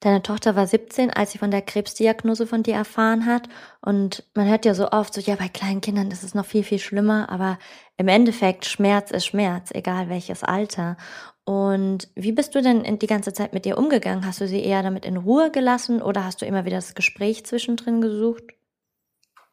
Deine 0.03 0.21
Tochter 0.21 0.57
war 0.57 0.67
17, 0.67 1.13
als 1.13 1.31
sie 1.31 1.39
von 1.39 1.53
der 1.53 1.63
Krebsdiagnose 1.63 2.45
von 2.49 2.65
dir 2.65 2.75
erfahren 2.75 3.25
hat. 3.25 3.49
Und 3.81 4.25
man 4.35 4.49
hört 4.49 4.65
ja 4.65 4.75
so 4.75 4.91
oft 4.91 5.15
so, 5.15 5.21
ja, 5.21 5.37
bei 5.37 5.47
kleinen 5.47 5.81
Kindern 5.81 6.11
ist 6.11 6.25
es 6.25 6.35
noch 6.35 6.45
viel, 6.45 6.65
viel 6.65 6.81
schlimmer. 6.81 7.29
Aber 7.31 7.57
im 7.99 8.09
Endeffekt, 8.09 8.65
Schmerz 8.65 9.13
ist 9.13 9.27
Schmerz, 9.27 9.71
egal 9.73 10.09
welches 10.09 10.43
Alter. 10.43 10.97
Und 11.45 12.09
wie 12.17 12.33
bist 12.33 12.57
du 12.57 12.63
denn 12.63 12.99
die 12.99 13.07
ganze 13.07 13.33
Zeit 13.33 13.53
mit 13.53 13.65
ihr 13.65 13.79
umgegangen? 13.79 14.27
Hast 14.27 14.41
du 14.41 14.49
sie 14.49 14.65
eher 14.65 14.83
damit 14.83 15.05
in 15.05 15.17
Ruhe 15.17 15.53
gelassen 15.53 16.03
oder 16.03 16.25
hast 16.25 16.43
du 16.43 16.47
immer 16.47 16.65
wieder 16.65 16.77
das 16.77 16.97
Gespräch 16.97 17.47
zwischendrin 17.47 18.01
gesucht? 18.01 18.43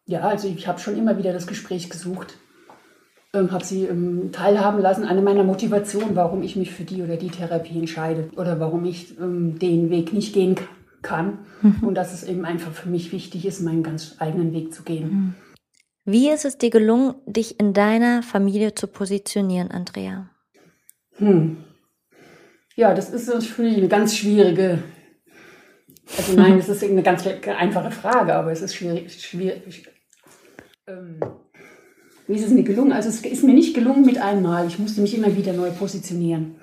Ja, 0.08 0.22
also 0.22 0.48
ich 0.48 0.68
habe 0.68 0.80
schon 0.80 0.98
immer 0.98 1.20
wieder 1.20 1.32
das 1.32 1.46
Gespräch 1.46 1.92
gesucht 1.92 2.40
ähm, 3.34 3.52
habe 3.52 3.64
sie 3.64 3.86
ähm, 3.86 4.32
teilhaben 4.32 4.82
lassen 4.82 5.06
an 5.06 5.24
meiner 5.24 5.44
Motivation, 5.44 6.16
warum 6.16 6.42
ich 6.42 6.56
mich 6.56 6.72
für 6.72 6.84
die 6.84 7.04
oder 7.04 7.18
die 7.18 7.30
Therapie 7.30 7.78
entscheide 7.78 8.30
oder 8.36 8.60
warum 8.60 8.86
ich 8.86 9.20
ähm, 9.20 9.60
den 9.60 9.90
Weg 9.90 10.14
nicht 10.14 10.34
gehen 10.34 10.56
kann 11.02 11.40
mhm. 11.62 11.84
und 11.84 11.96
dass 11.96 12.14
es 12.14 12.24
eben 12.24 12.44
einfach 12.46 12.72
für 12.72 12.90
mich 12.90 13.12
wichtig 13.12 13.46
ist, 13.46 13.62
meinen 13.62 13.84
ganz 13.84 14.16
eigenen 14.20 14.54
Weg 14.54 14.74
zu 14.74 14.84
gehen. 14.84 15.10
Mhm. 15.10 15.34
Wie 16.06 16.30
ist 16.30 16.44
es 16.44 16.58
dir 16.58 16.72
gelungen, 16.72 17.16
dich 17.28 17.60
in 17.60 17.74
deiner 17.74 18.24
Familie 18.24 18.74
zu 18.74 18.88
positionieren, 18.88 19.70
Andrea? 19.70 20.30
Hm. 21.18 21.58
Ja, 22.76 22.96
das 22.96 23.12
ist 23.12 23.28
natürlich 23.28 23.78
eine 23.78 23.90
ganz 23.90 24.18
schwierige. 24.18 24.80
Also 26.18 26.34
nein, 26.34 26.58
es 26.60 26.68
ist 26.68 26.84
eine 26.84 27.04
ganz 27.04 27.28
einfache 27.28 27.92
Frage, 27.92 28.34
aber 28.34 28.52
es 28.52 28.62
ist 28.62 28.74
schwierig. 28.74 29.22
schwierig 29.22 29.88
ähm, 30.88 31.20
wie 32.30 32.36
ist 32.36 32.46
es 32.46 32.52
mir 32.52 32.64
gelungen? 32.64 32.92
Also 32.92 33.10
es 33.10 33.22
ist 33.26 33.44
mir 33.44 33.56
nicht 33.56 33.74
gelungen 33.74 34.06
mit 34.06 34.20
einmal. 34.20 34.68
Ich 34.68 34.78
musste 34.78 35.02
mich 35.02 35.18
immer 35.18 35.36
wieder 35.36 35.52
neu 35.52 35.72
positionieren. 35.72 36.58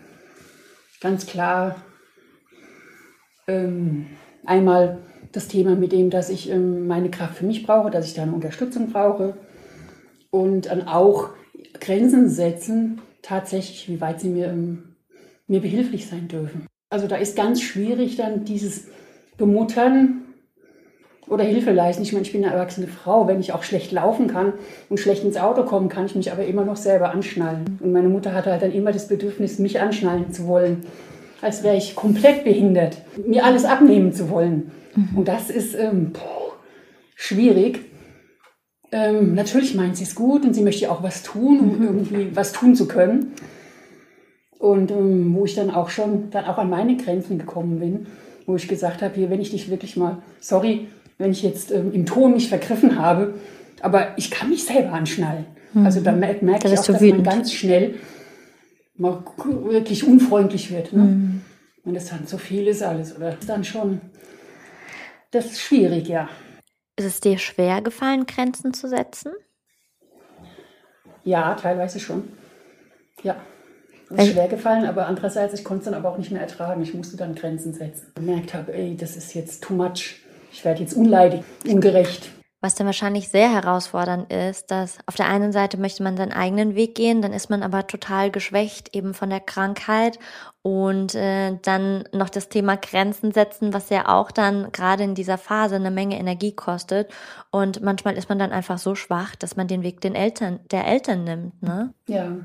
Ganz 1.00 1.26
klar 1.26 1.83
ähm, 3.48 4.07
einmal 4.44 4.98
das 5.33 5.48
Thema 5.48 5.74
mit 5.74 5.90
dem, 5.90 6.09
dass 6.09 6.31
ich 6.31 6.48
ähm, 6.50 6.87
meine 6.87 7.11
Kraft 7.11 7.38
für 7.38 7.46
mich 7.46 7.66
brauche, 7.66 7.90
dass 7.90 8.07
ich 8.07 8.14
da 8.14 8.22
eine 8.22 8.33
Unterstützung 8.33 8.92
brauche 8.92 9.37
und 10.31 10.66
dann 10.66 10.87
auch 10.87 11.31
Grenzen 11.81 12.29
setzen, 12.29 13.00
tatsächlich, 13.22 13.88
wie 13.88 14.00
weit 14.00 14.20
sie 14.20 14.29
mir, 14.29 14.46
ähm, 14.46 14.94
mir 15.48 15.61
behilflich 15.61 16.07
sein 16.07 16.29
dürfen. 16.29 16.68
Also 16.90 17.09
da 17.09 17.16
ist 17.16 17.35
ganz 17.35 17.61
schwierig 17.61 18.14
dann 18.14 18.44
dieses 18.44 18.87
Bemuttern 19.37 20.26
oder 21.29 21.45
Hilfe 21.45 21.73
leisten. 21.73 22.03
Ich 22.03 22.12
meine, 22.12 22.25
ich 22.25 22.33
bin 22.33 22.45
eine 22.45 22.55
erwachsene 22.55 22.87
Frau. 22.87 23.27
Wenn 23.27 23.41
ich 23.41 23.53
auch 23.53 23.62
schlecht 23.62 23.93
laufen 23.93 24.29
kann 24.29 24.53
und 24.89 25.01
schlecht 25.01 25.25
ins 25.25 25.37
Auto 25.37 25.65
kommen, 25.65 25.89
kann 25.89 26.07
ich 26.07 26.15
mich 26.15 26.31
aber 26.31 26.45
immer 26.47 26.65
noch 26.65 26.77
selber 26.77 27.11
anschnallen. 27.11 27.79
Und 27.81 27.93
meine 27.93 28.09
Mutter 28.09 28.33
hatte 28.33 28.53
halt 28.53 28.62
dann 28.62 28.73
immer 28.73 28.93
das 28.93 29.09
Bedürfnis, 29.09 29.59
mich 29.59 29.81
anschnallen 29.81 30.33
zu 30.33 30.47
wollen, 30.47 30.85
als 31.41 31.62
wäre 31.62 31.77
ich 31.77 31.97
komplett 31.97 32.45
behindert, 32.45 32.99
mir 33.27 33.45
alles 33.45 33.65
abnehmen 33.65 34.12
zu 34.12 34.31
wollen. 34.31 34.71
Mhm. 34.95 35.19
Und 35.19 35.29
das 35.29 35.51
ist 35.51 35.75
ähm, 35.75 36.12
puh, 36.12 36.53
schwierig. 37.15 37.81
Ähm, 38.93 39.35
natürlich 39.35 39.75
meint 39.75 39.97
sie 39.97 40.05
es 40.05 40.15
gut 40.15 40.45
und 40.45 40.55
sie 40.55 40.62
möchte 40.62 40.91
auch 40.91 41.03
was 41.03 41.25
tun, 41.25 41.59
um 41.61 41.77
mhm. 41.77 41.85
irgendwie 41.85 42.37
was 42.37 42.53
tun 42.53 42.77
zu 42.77 42.87
können. 42.87 43.33
Und 44.59 44.91
ähm, 44.91 45.35
wo 45.35 45.45
ich 45.45 45.55
dann 45.55 45.71
auch 45.71 45.91
schon 45.91 46.31
dann 46.31 46.45
auch 46.45 46.59
an 46.59 46.71
meine 46.71 46.97
Grenzen 46.97 47.39
gekommen 47.39 47.81
bin, 47.81 48.07
wo 48.47 48.55
ich 48.57 48.69
gesagt 48.69 49.03
habe, 49.03 49.15
hier, 49.15 49.29
wenn 49.29 49.41
ich 49.41 49.51
dich 49.51 49.71
wirklich 49.71 49.97
mal, 49.97 50.23
sorry, 50.41 50.87
wenn 51.18 51.31
ich 51.31 51.42
jetzt 51.42 51.70
ähm, 51.70 51.92
im 51.92 52.07
Ton 52.07 52.33
mich 52.33 52.48
vergriffen 52.48 52.98
habe, 52.98 53.35
aber 53.81 54.16
ich 54.16 54.31
kann 54.31 54.50
mich 54.50 54.64
selber 54.64 54.92
anschnallen. 54.92 55.46
Mhm. 55.72 55.87
Also 55.87 56.00
da 56.00 56.12
merke 56.12 56.44
merk 56.44 56.64
ich 56.64 56.79
auch, 56.79 56.85
dass 56.85 57.00
wütend. 57.00 57.24
man 57.24 57.37
ganz 57.37 57.52
schnell 57.52 57.96
mal 58.96 59.22
wirklich 59.44 60.07
unfreundlich 60.07 60.70
wird. 60.70 60.92
Ne? 60.92 61.02
Mhm. 61.02 61.40
Wenn 61.85 61.96
es 61.96 62.07
dann 62.07 62.26
zu 62.26 62.38
viel 62.38 62.66
ist 62.66 62.83
alles. 62.83 63.16
Oder 63.16 63.37
dann 63.46 63.64
schon, 63.64 64.00
das 65.31 65.46
ist 65.46 65.61
schwierig, 65.61 66.09
ja. 66.09 66.29
Ist 66.96 67.05
es 67.05 67.20
dir 67.20 67.38
schwer 67.38 67.83
gefallen, 67.83 68.26
Grenzen 68.26 68.72
zu 68.72 68.88
setzen? 68.88 69.33
Ja, 71.24 71.55
teilweise 71.55 72.00
schon. 72.00 72.24
Ja. 73.22 73.37
Es 74.09 74.29
ist 74.29 74.33
schwer 74.33 74.48
gefallen, 74.48 74.87
aber 74.87 75.07
andererseits, 75.07 75.52
ich 75.55 75.64
konnte 75.64 75.81
es 75.81 75.85
dann 75.87 75.94
aber 75.94 76.11
auch 76.11 76.18
nicht 76.18 76.31
mehr 76.31 76.40
ertragen. 76.40 76.81
Ich 76.83 76.94
musste 76.94 77.16
dann 77.16 77.35
Grenzen 77.35 77.74
setzen. 77.74 78.07
Ich 78.09 78.14
gemerkt 78.14 78.55
habe, 78.55 78.72
ey, 78.72 78.96
das 78.96 79.16
ist 79.16 79.35
jetzt 79.35 79.64
too 79.64 79.74
much 79.74 80.20
ich 80.57 80.64
werde 80.64 80.81
jetzt 80.81 80.95
unleidig, 80.95 81.42
ungerecht. 81.69 82.31
Was 82.62 82.75
dann 82.75 82.87
wahrscheinlich 82.87 83.29
sehr 83.29 83.53
herausfordernd 83.53 84.33
ist, 84.33 84.71
dass 84.71 84.99
auf 85.05 85.14
der 85.14 85.29
einen 85.29 85.53
Seite 85.53 85.77
möchte 85.77 86.03
man 86.03 86.16
seinen 86.16 86.33
eigenen 86.33 86.75
Weg 86.75 86.95
gehen, 86.95 87.21
dann 87.21 87.35
ist 87.35 87.51
man 87.51 87.62
aber 87.62 87.87
total 87.87 88.31
geschwächt 88.31 88.97
eben 88.97 89.12
von 89.12 89.29
der 89.29 89.40
Krankheit 89.40 90.19
und 90.62 91.14
äh, 91.14 91.59
dann 91.61 92.05
noch 92.12 92.31
das 92.31 92.49
Thema 92.49 92.77
Grenzen 92.77 93.33
setzen, 93.33 93.75
was 93.75 93.90
ja 93.90 94.09
auch 94.09 94.31
dann 94.31 94.73
gerade 94.73 95.05
in 95.05 95.14
dieser 95.14 95.37
Phase 95.37 95.77
eine 95.77 95.90
Menge 95.90 96.19
Energie 96.19 96.53
kostet 96.53 97.11
und 97.51 97.83
manchmal 97.83 98.16
ist 98.16 98.31
man 98.31 98.38
dann 98.38 98.53
einfach 98.53 98.79
so 98.79 98.95
schwach, 98.95 99.37
dass 99.37 99.57
man 99.57 99.69
den 99.69 99.83
Weg 99.83 100.01
den 100.01 100.14
Eltern 100.14 100.61
der 100.71 100.87
Eltern 100.87 101.25
nimmt, 101.25 101.62
ne? 101.62 101.92
Ja. 102.09 102.38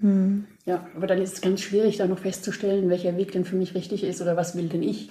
Hm. 0.00 0.48
Ja, 0.66 0.84
aber 0.96 1.06
dann 1.06 1.22
ist 1.22 1.34
es 1.34 1.40
ganz 1.40 1.60
schwierig, 1.60 1.98
da 1.98 2.08
noch 2.08 2.18
festzustellen, 2.18 2.90
welcher 2.90 3.16
Weg 3.16 3.30
denn 3.30 3.44
für 3.44 3.54
mich 3.54 3.76
richtig 3.76 4.02
ist 4.02 4.20
oder 4.20 4.36
was 4.36 4.56
will 4.56 4.68
denn 4.68 4.82
ich. 4.82 5.10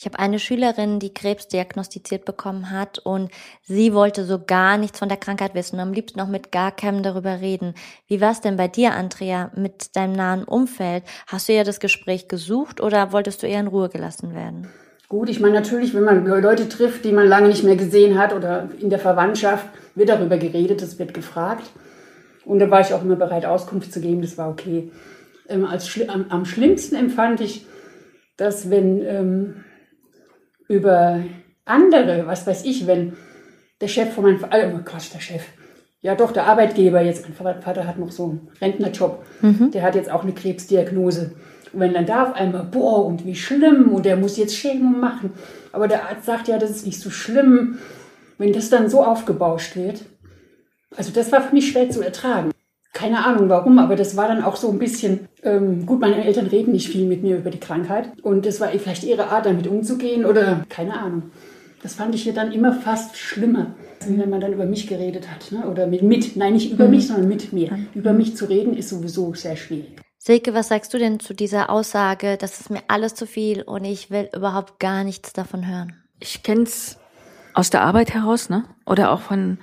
Ich 0.00 0.06
habe 0.06 0.20
eine 0.20 0.38
Schülerin, 0.38 1.00
die 1.00 1.12
Krebs 1.12 1.48
diagnostiziert 1.48 2.24
bekommen 2.24 2.70
hat 2.70 3.00
und 3.00 3.32
sie 3.64 3.92
wollte 3.92 4.24
so 4.24 4.38
gar 4.38 4.78
nichts 4.78 5.00
von 5.00 5.08
der 5.08 5.18
Krankheit 5.18 5.56
wissen 5.56 5.74
und 5.74 5.80
am 5.80 5.92
liebsten 5.92 6.20
auch 6.20 6.28
mit 6.28 6.52
gar 6.52 6.70
keinem 6.70 7.02
darüber 7.02 7.40
reden. 7.40 7.74
Wie 8.06 8.20
war 8.20 8.30
es 8.30 8.40
denn 8.40 8.56
bei 8.56 8.68
dir, 8.68 8.92
Andrea, 8.92 9.50
mit 9.56 9.96
deinem 9.96 10.12
nahen 10.12 10.44
Umfeld? 10.44 11.02
Hast 11.26 11.48
du 11.48 11.52
ja 11.52 11.64
das 11.64 11.80
Gespräch 11.80 12.28
gesucht 12.28 12.80
oder 12.80 13.10
wolltest 13.10 13.42
du 13.42 13.48
eher 13.48 13.58
in 13.58 13.66
Ruhe 13.66 13.88
gelassen 13.88 14.36
werden? 14.36 14.68
Gut, 15.08 15.28
ich 15.28 15.40
meine 15.40 15.54
natürlich, 15.54 15.92
wenn 15.94 16.04
man 16.04 16.24
Leute 16.24 16.68
trifft, 16.68 17.04
die 17.04 17.10
man 17.10 17.26
lange 17.26 17.48
nicht 17.48 17.64
mehr 17.64 17.74
gesehen 17.74 18.20
hat 18.20 18.32
oder 18.32 18.68
in 18.78 18.90
der 18.90 19.00
Verwandtschaft, 19.00 19.66
wird 19.96 20.10
darüber 20.10 20.38
geredet, 20.38 20.80
es 20.80 21.00
wird 21.00 21.12
gefragt. 21.12 21.68
Und 22.44 22.60
da 22.60 22.70
war 22.70 22.82
ich 22.82 22.94
auch 22.94 23.02
immer 23.02 23.16
bereit, 23.16 23.46
Auskunft 23.46 23.92
zu 23.92 24.00
geben, 24.00 24.22
das 24.22 24.38
war 24.38 24.48
okay. 24.48 24.92
Ähm, 25.48 25.64
als, 25.64 25.90
am, 26.06 26.26
am, 26.28 26.44
schlimmsten 26.44 26.94
empfand 26.94 27.40
ich, 27.40 27.66
dass 28.36 28.70
wenn 28.70 29.02
ähm, 29.02 29.64
über 30.68 31.20
andere, 31.64 32.26
was 32.26 32.46
weiß 32.46 32.64
ich, 32.64 32.86
wenn 32.86 33.14
der 33.80 33.88
Chef 33.88 34.12
von 34.12 34.24
meinem 34.24 34.40
Vater, 34.40 34.72
oh 34.74 34.80
Gott, 34.84 35.12
der 35.14 35.20
Chef, 35.20 35.42
ja 36.00 36.14
doch, 36.14 36.32
der 36.32 36.46
Arbeitgeber 36.46 37.00
jetzt, 37.00 37.24
mein 37.28 37.60
Vater 37.60 37.86
hat 37.86 37.98
noch 37.98 38.10
so 38.10 38.30
einen 38.30 38.48
Rentnerjob, 38.60 39.24
mhm. 39.40 39.70
der 39.70 39.82
hat 39.82 39.94
jetzt 39.94 40.10
auch 40.10 40.22
eine 40.22 40.32
Krebsdiagnose. 40.32 41.32
Und 41.72 41.80
wenn 41.80 41.92
dann 41.92 42.06
da 42.06 42.24
auf 42.24 42.34
einmal, 42.34 42.64
boah, 42.64 43.04
und 43.04 43.26
wie 43.26 43.34
schlimm, 43.34 43.92
und 43.92 44.06
der 44.06 44.16
muss 44.16 44.36
jetzt 44.36 44.56
Chemo 44.56 44.96
machen, 44.96 45.32
aber 45.72 45.88
der 45.88 46.08
Arzt 46.08 46.24
sagt 46.24 46.48
ja, 46.48 46.58
das 46.58 46.70
ist 46.70 46.86
nicht 46.86 47.00
so 47.00 47.10
schlimm, 47.10 47.78
wenn 48.38 48.52
das 48.52 48.70
dann 48.70 48.88
so 48.88 49.04
aufgebauscht 49.04 49.76
wird. 49.76 50.04
Also 50.96 51.12
das 51.12 51.30
war 51.32 51.42
für 51.42 51.54
mich 51.54 51.70
schwer 51.70 51.90
zu 51.90 52.00
ertragen. 52.00 52.52
Keine 52.92 53.24
Ahnung 53.24 53.48
warum, 53.48 53.78
aber 53.78 53.96
das 53.96 54.16
war 54.16 54.28
dann 54.28 54.42
auch 54.42 54.56
so 54.56 54.70
ein 54.70 54.78
bisschen, 54.78 55.28
ähm, 55.42 55.86
gut, 55.86 56.00
meine 56.00 56.24
Eltern 56.24 56.46
reden 56.46 56.72
nicht 56.72 56.88
viel 56.88 57.06
mit 57.06 57.22
mir 57.22 57.36
über 57.36 57.50
die 57.50 57.60
Krankheit 57.60 58.10
und 58.22 58.46
das 58.46 58.60
war 58.60 58.68
vielleicht 58.68 59.04
ihre 59.04 59.28
Art, 59.28 59.46
damit 59.46 59.66
umzugehen 59.66 60.24
oder 60.24 60.64
keine 60.68 60.98
Ahnung. 60.98 61.30
Das 61.82 61.94
fand 61.94 62.14
ich 62.14 62.24
ja 62.24 62.32
dann 62.32 62.50
immer 62.50 62.72
fast 62.72 63.16
schlimmer, 63.16 63.74
wenn 64.06 64.30
man 64.30 64.40
dann 64.40 64.52
über 64.52 64.66
mich 64.66 64.88
geredet 64.88 65.30
hat. 65.30 65.52
Ne? 65.52 65.68
Oder 65.70 65.86
mit, 65.86 66.02
mit, 66.02 66.36
nein, 66.36 66.54
nicht 66.54 66.72
über 66.72 66.86
mhm. 66.86 66.90
mich, 66.90 67.06
sondern 67.06 67.28
mit 67.28 67.52
mir. 67.52 67.72
Mhm. 67.72 67.88
Über 67.94 68.12
mich 68.12 68.36
zu 68.36 68.46
reden 68.46 68.76
ist 68.76 68.88
sowieso 68.88 69.32
sehr 69.34 69.56
schwierig. 69.56 69.96
Silke, 70.18 70.52
was 70.54 70.68
sagst 70.68 70.92
du 70.92 70.98
denn 70.98 71.20
zu 71.20 71.34
dieser 71.34 71.70
Aussage, 71.70 72.36
das 72.36 72.60
ist 72.60 72.70
mir 72.70 72.82
alles 72.88 73.14
zu 73.14 73.26
viel 73.26 73.62
und 73.62 73.84
ich 73.84 74.10
will 74.10 74.28
überhaupt 74.34 74.80
gar 74.80 75.04
nichts 75.04 75.32
davon 75.32 75.68
hören? 75.68 75.94
Ich 76.18 76.42
kenn's 76.42 76.98
aus 77.54 77.70
der 77.70 77.82
Arbeit 77.82 78.12
heraus, 78.12 78.50
ne? 78.50 78.64
Oder 78.84 79.12
auch 79.12 79.20
von 79.20 79.58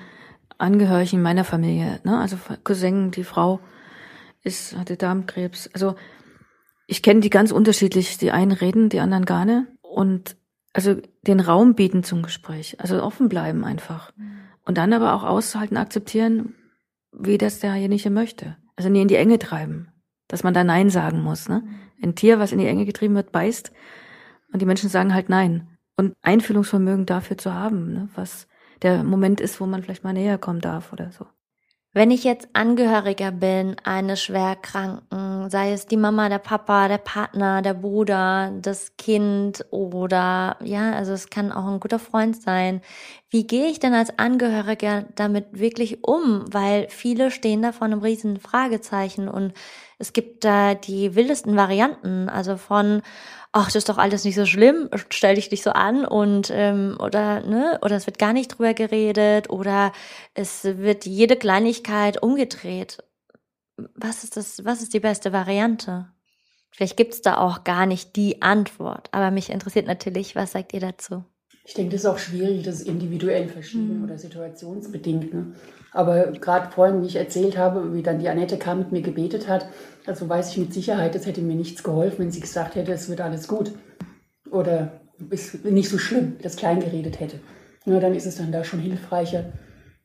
Angehörigen 0.58 1.22
meiner 1.22 1.44
Familie, 1.44 2.00
ne? 2.04 2.20
Also 2.20 2.38
Cousin, 2.64 3.12
die 3.12 3.24
Frau 3.24 3.60
ist, 4.44 4.78
hatte 4.78 4.96
Darmkrebs. 4.96 5.70
Also 5.74 5.96
ich 6.88 7.02
kenne 7.02 7.20
die 7.20 7.30
ganz 7.30 7.52
unterschiedlich. 7.52 8.18
Die 8.18 8.32
einen 8.32 8.52
reden, 8.52 8.90
die 8.90 9.00
anderen 9.00 9.26
gar 9.26 9.46
nicht. 9.46 9.68
Und 9.82 10.38
also 10.74 10.96
den 11.26 11.40
Raum 11.40 11.76
bieten 11.76 12.04
zum 12.04 12.22
Gespräch. 12.22 12.80
Also 12.80 13.02
offen 13.02 13.30
bleiben 13.30 13.64
einfach. 13.64 14.12
Und 14.66 14.78
dann 14.78 14.94
aber 14.94 15.14
auch 15.14 15.24
aushalten, 15.24 15.78
akzeptieren, 15.78 16.56
wie 17.12 17.38
das 17.38 17.60
derjenige 17.60 18.10
möchte. 18.10 18.58
Also 18.76 18.90
nie 18.90 19.02
in 19.02 19.08
die 19.08 19.16
Enge 19.16 19.40
treiben. 19.40 19.90
Dass 20.28 20.44
man 20.44 20.54
da 20.54 20.64
Nein 20.64 20.90
sagen 20.90 21.22
muss. 21.22 21.50
Ne? 21.50 21.64
Ein 22.02 22.16
Tier, 22.16 22.40
was 22.40 22.52
in 22.52 22.60
die 22.60 22.68
Enge 22.68 22.86
getrieben 22.86 23.16
wird, 23.16 23.32
beißt. 23.32 23.72
Und 24.52 24.62
die 24.62 24.66
Menschen 24.66 24.90
sagen 24.90 25.14
halt 25.14 25.30
Nein. 25.30 25.68
Und 25.98 26.14
Einfühlungsvermögen 26.22 27.06
dafür 27.06 27.38
zu 27.38 27.54
haben, 27.54 27.94
ne? 27.94 28.10
was 28.16 28.48
der 28.82 29.04
Moment 29.04 29.42
ist, 29.42 29.60
wo 29.60 29.66
man 29.66 29.84
vielleicht 29.84 30.04
mal 30.04 30.14
näher 30.14 30.38
kommen 30.38 30.62
darf 30.62 30.94
oder 30.94 31.12
so. 31.12 31.26
Wenn 31.96 32.12
ich 32.12 32.26
jetzt 32.26 32.50
Angehöriger 32.52 33.32
bin 33.32 33.78
eines 33.86 34.22
Schwerkranken, 34.22 35.50
sei 35.50 35.72
es 35.72 35.86
die 35.86 35.96
Mama, 35.96 36.28
der 36.28 36.40
Papa, 36.40 36.90
der 36.90 36.98
Partner, 36.98 37.62
der 37.62 37.74
Bruder, 37.74 38.52
das 38.62 38.98
Kind 38.98 39.66
oder 39.72 40.58
ja, 40.62 40.92
also 40.92 41.14
es 41.14 41.30
kann 41.30 41.54
auch 41.54 41.66
ein 41.68 41.80
guter 41.80 42.00
Freund 42.00 42.36
sein. 42.36 42.82
Wie 43.30 43.48
gehe 43.48 43.68
ich 43.68 43.80
denn 43.80 43.94
als 43.94 44.20
Angehöriger 44.20 45.06
damit 45.16 45.58
wirklich 45.58 46.04
um? 46.04 46.44
Weil 46.52 46.88
viele 46.90 47.32
stehen 47.32 47.62
da 47.62 47.72
vor 47.72 47.86
einem 47.86 48.02
riesen 48.02 48.42
Fragezeichen 48.42 49.30
und 49.30 49.54
es 49.98 50.12
gibt 50.12 50.44
da 50.44 50.76
die 50.76 51.16
wildesten 51.16 51.56
Varianten, 51.56 52.28
also 52.28 52.58
von 52.58 53.04
ach, 53.56 53.68
das 53.68 53.76
ist 53.76 53.90
doch 53.90 53.98
alles 53.98 54.26
nicht 54.26 54.36
so 54.36 54.46
schlimm, 54.46 54.90
stell 55.10 55.36
dich 55.36 55.50
nicht 55.50 55.64
so 55.64 55.72
an 55.72 56.06
und 56.06 56.52
ähm, 56.52 56.98
oder 57.00 57.40
ne 57.40 57.80
oder 57.82 57.96
es 57.96 58.06
wird 58.06 58.20
gar 58.20 58.34
nicht 58.34 58.50
drüber 58.50 58.74
geredet 58.74 59.50
oder 59.50 59.94
es 60.34 60.66
wird 60.66 61.06
jede 61.06 61.38
Kleinigkeit 61.38 62.22
umgedreht. 62.22 63.02
Was 63.96 64.26
ist 64.26 64.36
das? 64.36 64.66
Was 64.66 64.82
ist 64.82 64.94
die 64.94 65.00
beste 65.00 65.32
Variante? 65.32 66.12
Vielleicht 66.70 66.98
gibt's 66.98 67.22
da 67.22 67.38
auch 67.38 67.64
gar 67.64 67.86
nicht 67.86 68.18
die 68.18 68.42
Antwort, 68.42 69.08
aber 69.14 69.32
mich 69.32 69.50
interessiert 69.50 69.88
natürlich, 69.88 70.36
was 70.36 70.52
sagt 70.52 70.74
ihr 70.74 70.82
dazu? 70.82 71.24
Ich 71.68 71.74
denke, 71.74 71.92
das 71.94 72.02
ist 72.02 72.06
auch 72.06 72.20
schwierig, 72.20 72.64
das 72.64 72.82
ist 72.82 72.88
individuell 72.88 73.48
verschieden 73.48 73.98
mhm. 73.98 74.04
oder 74.04 74.20
situationsbedingt. 74.20 75.34
Ne? 75.34 75.54
Aber 75.92 76.28
gerade 76.28 76.72
vorhin, 76.72 77.02
wie 77.02 77.08
ich 77.08 77.16
erzählt 77.16 77.58
habe, 77.58 77.96
wie 77.96 78.04
dann 78.04 78.20
die 78.20 78.30
Annette 78.30 78.58
kam, 78.58 78.78
mit 78.78 78.92
mir 78.92 79.02
gebetet 79.02 79.48
hat, 79.48 79.66
also 80.06 80.30
weiß 80.30 80.52
ich 80.52 80.58
mit 80.58 80.74
Sicherheit, 80.74 81.16
es 81.16 81.26
hätte 81.26 81.42
mir 81.42 81.56
nichts 81.56 81.84
geholfen, 81.84 82.20
wenn 82.20 82.32
sie 82.32 82.40
gesagt 82.40 82.76
hätte, 82.76 82.92
es 82.92 83.10
wird 83.10 83.22
alles 83.22 83.48
gut. 83.48 83.72
Oder 84.52 85.02
ist 85.32 85.66
nicht 85.66 85.90
so 85.90 85.98
schlimm, 85.98 86.36
das 86.42 86.56
klein 86.56 86.82
geredet 86.82 87.20
hätte. 87.20 87.40
Nur 87.86 88.00
dann 88.00 88.14
ist 88.14 88.28
es 88.28 88.38
dann 88.38 88.52
da 88.52 88.64
schon 88.64 88.80
hilfreicher, 88.80 89.46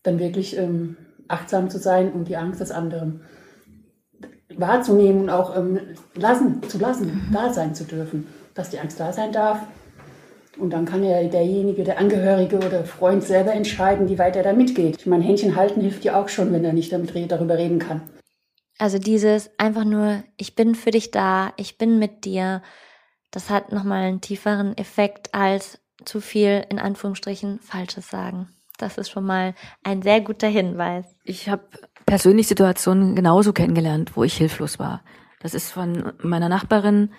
dann 0.03 0.19
wirklich 0.19 0.57
ähm, 0.57 0.97
achtsam 1.29 1.69
zu 1.69 1.79
sein 1.79 2.13
und 2.13 2.29
die 2.29 2.37
Angst 2.37 2.61
des 2.61 2.71
anderen 2.71 3.21
wahrzunehmen 4.57 5.23
und 5.23 5.31
auch 5.31 5.57
ähm, 5.57 5.79
lassen, 6.15 6.63
zu 6.69 6.79
lassen, 6.79 7.27
mhm. 7.29 7.33
da 7.35 7.53
sein 7.53 7.75
zu 7.75 7.85
dürfen. 7.85 8.27
Dass 8.55 8.71
die 8.71 8.79
Angst 8.79 8.99
da 8.99 9.13
sein 9.13 9.33
darf, 9.33 9.61
und 10.59 10.71
dann 10.71 10.85
kann 10.85 11.05
ja 11.05 11.23
derjenige, 11.23 11.85
der 11.85 11.99
Angehörige 11.99 12.57
oder 12.57 12.85
Freund 12.85 13.23
selber 13.23 13.53
entscheiden, 13.53 14.09
wie 14.09 14.19
weit 14.19 14.37
er 14.37 14.43
da 14.43 14.53
mitgeht. 14.53 14.97
Ich 14.99 15.07
meine, 15.07 15.25
Händchen 15.25 15.57
halten 15.57 15.81
hilft 15.81 16.05
ja 16.05 16.21
auch 16.21 16.29
schon, 16.29 16.53
wenn 16.53 16.65
er 16.65 16.73
nicht 16.73 16.93
damit 16.93 17.13
darüber 17.31 17.57
reden 17.57 17.79
kann. 17.79 18.03
Also 18.79 18.99
dieses 18.99 19.51
einfach 19.59 19.85
nur, 19.85 20.25
ich 20.37 20.55
bin 20.55 20.75
für 20.75 20.91
dich 20.91 21.11
da, 21.11 21.53
ich 21.57 21.77
bin 21.77 21.99
mit 21.99 22.25
dir, 22.25 22.63
das 23.31 23.51
hat 23.51 23.73
nochmal 23.73 24.05
einen 24.05 24.21
tieferen 24.21 24.77
Effekt 24.77 25.35
als 25.35 25.79
zu 26.05 26.21
viel 26.21 26.65
in 26.71 26.79
Anführungsstrichen 26.79 27.61
Falsches 27.61 28.09
sagen. 28.09 28.49
Das 28.79 28.97
ist 28.97 29.11
schon 29.11 29.25
mal 29.25 29.55
ein 29.85 30.01
sehr 30.01 30.23
guter 30.23 30.49
Hinweis. 30.49 31.05
Ich 31.25 31.51
habe 31.51 31.65
persönlich 32.07 32.49
Situationen 32.49 33.15
genauso 33.15 33.53
kennengelernt, 33.53 34.17
wo 34.17 34.25
ich 34.25 34.35
hilflos 34.35 34.79
war. 34.79 35.03
Das 35.41 35.55
ist 35.55 35.71
von 35.71 36.13
meiner 36.23 36.49
Nachbarin, 36.49 37.13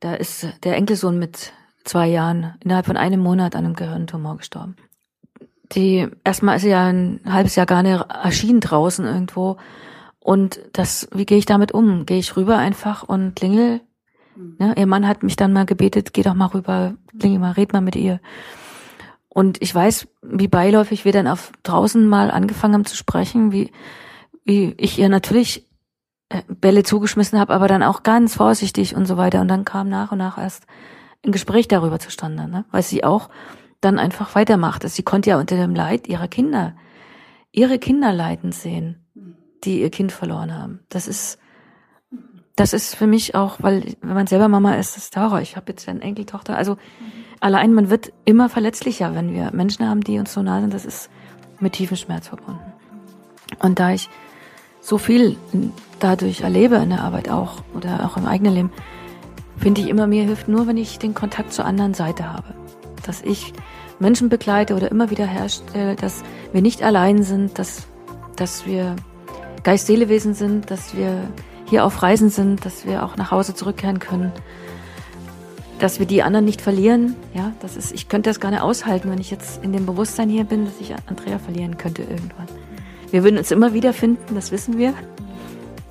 da 0.00 0.14
ist 0.14 0.46
der 0.64 0.76
Enkelsohn 0.76 1.18
mit 1.18 1.52
zwei 1.84 2.08
Jahren, 2.08 2.54
innerhalb 2.60 2.86
von 2.86 2.96
einem 2.96 3.20
Monat 3.20 3.56
an 3.56 3.64
einem 3.64 3.74
Gehirntumor 3.74 4.36
gestorben. 4.36 4.76
Die, 5.72 6.08
erstmal 6.24 6.56
ist 6.56 6.62
sie 6.62 6.70
ja 6.70 6.86
ein 6.86 7.20
halbes 7.26 7.56
Jahr 7.56 7.66
gar 7.66 7.82
nicht 7.82 8.04
erschienen 8.10 8.60
draußen 8.60 9.06
irgendwo. 9.06 9.56
Und 10.20 10.60
das, 10.72 11.08
wie 11.12 11.26
gehe 11.26 11.38
ich 11.38 11.46
damit 11.46 11.72
um? 11.72 12.06
Gehe 12.06 12.18
ich 12.18 12.36
rüber 12.36 12.58
einfach 12.58 13.02
und 13.02 13.34
klingel? 13.34 13.80
Ja, 14.58 14.74
ihr 14.74 14.86
Mann 14.86 15.06
hat 15.06 15.22
mich 15.22 15.36
dann 15.36 15.52
mal 15.52 15.66
gebetet, 15.66 16.12
geh 16.12 16.22
doch 16.22 16.34
mal 16.34 16.46
rüber, 16.46 16.94
klingel 17.18 17.38
mal, 17.38 17.52
red 17.52 17.72
mal 17.72 17.80
mit 17.80 17.96
ihr. 17.96 18.20
Und 19.28 19.60
ich 19.62 19.74
weiß, 19.74 20.08
wie 20.22 20.48
beiläufig 20.48 21.04
wir 21.04 21.12
dann 21.12 21.26
auf 21.26 21.52
draußen 21.62 22.06
mal 22.06 22.30
angefangen 22.30 22.74
haben 22.74 22.84
zu 22.84 22.96
sprechen, 22.96 23.50
wie, 23.50 23.72
wie 24.44 24.74
ich 24.76 24.98
ihr 24.98 25.08
natürlich 25.08 25.66
äh, 26.28 26.42
Bälle 26.48 26.82
zugeschmissen 26.82 27.38
habe, 27.38 27.54
aber 27.54 27.66
dann 27.66 27.82
auch 27.82 28.02
ganz 28.02 28.36
vorsichtig 28.36 28.94
und 28.94 29.06
so 29.06 29.16
weiter. 29.16 29.40
Und 29.40 29.48
dann 29.48 29.64
kam 29.64 29.88
nach 29.88 30.12
und 30.12 30.18
nach 30.18 30.38
erst 30.38 30.66
ein 31.24 31.32
Gespräch 31.32 31.68
darüber 31.68 31.98
zustande, 31.98 32.48
ne? 32.48 32.64
weil 32.70 32.82
sie 32.82 33.04
auch 33.04 33.30
dann 33.80 33.98
einfach 33.98 34.34
weitermacht. 34.34 34.88
Sie 34.88 35.02
konnte 35.02 35.30
ja 35.30 35.38
unter 35.38 35.56
dem 35.56 35.74
Leid 35.74 36.08
ihrer 36.08 36.28
Kinder, 36.28 36.74
ihre 37.50 37.78
Kinder 37.78 38.12
leiden 38.12 38.52
sehen, 38.52 39.04
die 39.64 39.80
ihr 39.80 39.90
Kind 39.90 40.12
verloren 40.12 40.56
haben. 40.56 40.80
Das 40.88 41.06
ist, 41.06 41.38
das 42.56 42.72
ist 42.72 42.94
für 42.94 43.06
mich 43.06 43.34
auch, 43.34 43.56
weil 43.60 43.94
wenn 44.00 44.14
man 44.14 44.26
selber 44.26 44.48
Mama 44.48 44.74
ist, 44.74 44.96
das 44.96 45.04
ist 45.04 45.16
Horror. 45.16 45.40
Ich 45.40 45.56
habe 45.56 45.72
jetzt 45.72 45.88
eine 45.88 46.00
Enkeltochter. 46.00 46.56
Also 46.56 46.76
allein 47.40 47.72
man 47.72 47.90
wird 47.90 48.12
immer 48.24 48.48
verletzlicher, 48.48 49.14
wenn 49.14 49.32
wir 49.32 49.50
Menschen 49.52 49.88
haben, 49.88 50.02
die 50.02 50.18
uns 50.18 50.32
so 50.32 50.42
nah 50.42 50.60
sind. 50.60 50.74
Das 50.74 50.84
ist 50.84 51.10
mit 51.60 51.74
tiefem 51.74 51.96
Schmerz 51.96 52.28
verbunden. 52.28 52.72
Und 53.60 53.78
da 53.78 53.92
ich 53.92 54.08
so 54.80 54.98
viel 54.98 55.36
dadurch 56.00 56.40
erlebe 56.40 56.76
in 56.76 56.90
der 56.90 57.02
Arbeit 57.02 57.28
auch 57.28 57.62
oder 57.74 58.04
auch 58.04 58.16
im 58.16 58.26
eigenen 58.26 58.54
Leben, 58.54 58.72
finde 59.62 59.80
ich 59.80 59.88
immer, 59.88 60.08
mir 60.08 60.24
hilft 60.24 60.48
nur, 60.48 60.66
wenn 60.66 60.76
ich 60.76 60.98
den 60.98 61.14
Kontakt 61.14 61.52
zur 61.52 61.64
anderen 61.64 61.94
Seite 61.94 62.32
habe. 62.32 62.52
Dass 63.06 63.22
ich 63.22 63.52
Menschen 64.00 64.28
begleite 64.28 64.74
oder 64.74 64.90
immer 64.90 65.10
wieder 65.10 65.24
herstelle, 65.24 65.94
dass 65.94 66.24
wir 66.52 66.62
nicht 66.62 66.82
allein 66.82 67.22
sind, 67.22 67.60
dass, 67.60 67.86
dass 68.34 68.66
wir 68.66 68.96
Geist-Seele-Wesen 69.62 70.34
sind, 70.34 70.70
dass 70.72 70.96
wir 70.96 71.28
hier 71.66 71.84
auf 71.84 72.02
Reisen 72.02 72.28
sind, 72.28 72.64
dass 72.64 72.86
wir 72.86 73.04
auch 73.04 73.16
nach 73.16 73.30
Hause 73.30 73.54
zurückkehren 73.54 74.00
können, 74.00 74.32
dass 75.78 76.00
wir 76.00 76.06
die 76.06 76.24
anderen 76.24 76.44
nicht 76.44 76.60
verlieren. 76.60 77.14
Ja, 77.32 77.52
das 77.60 77.76
ist, 77.76 77.92
ich 77.92 78.08
könnte 78.08 78.30
das 78.30 78.40
gar 78.40 78.50
nicht 78.50 78.62
aushalten, 78.62 79.12
wenn 79.12 79.20
ich 79.20 79.30
jetzt 79.30 79.62
in 79.62 79.72
dem 79.72 79.86
Bewusstsein 79.86 80.28
hier 80.28 80.42
bin, 80.42 80.64
dass 80.64 80.74
ich 80.80 80.92
Andrea 81.06 81.38
verlieren 81.38 81.78
könnte 81.78 82.02
irgendwann. 82.02 82.48
Wir 83.12 83.22
würden 83.22 83.38
uns 83.38 83.52
immer 83.52 83.72
wieder 83.72 83.92
finden, 83.92 84.34
das 84.34 84.50
wissen 84.50 84.76
wir. 84.76 84.92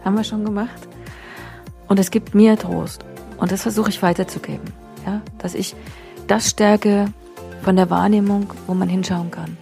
Haben 0.04 0.18
wir 0.18 0.26
schon 0.26 0.44
gemacht. 0.44 0.90
Und 1.88 2.00
es 2.00 2.12
gibt 2.12 2.36
mir 2.36 2.58
Trost. 2.58 3.06
Und 3.42 3.52
das 3.52 3.64
versuche 3.64 3.90
ich 3.90 4.04
weiterzugeben. 4.04 4.72
Ja, 5.06 5.22
dass 5.40 5.56
ich 5.56 5.76
das 6.28 6.52
stärke 6.52 7.08
von 7.64 7.76
der 7.76 7.90
Wahrnehmung, 7.90 8.54
wo 8.68 8.76
man 8.76 8.88
hinschauen 8.88 9.32
kann. 9.32 9.58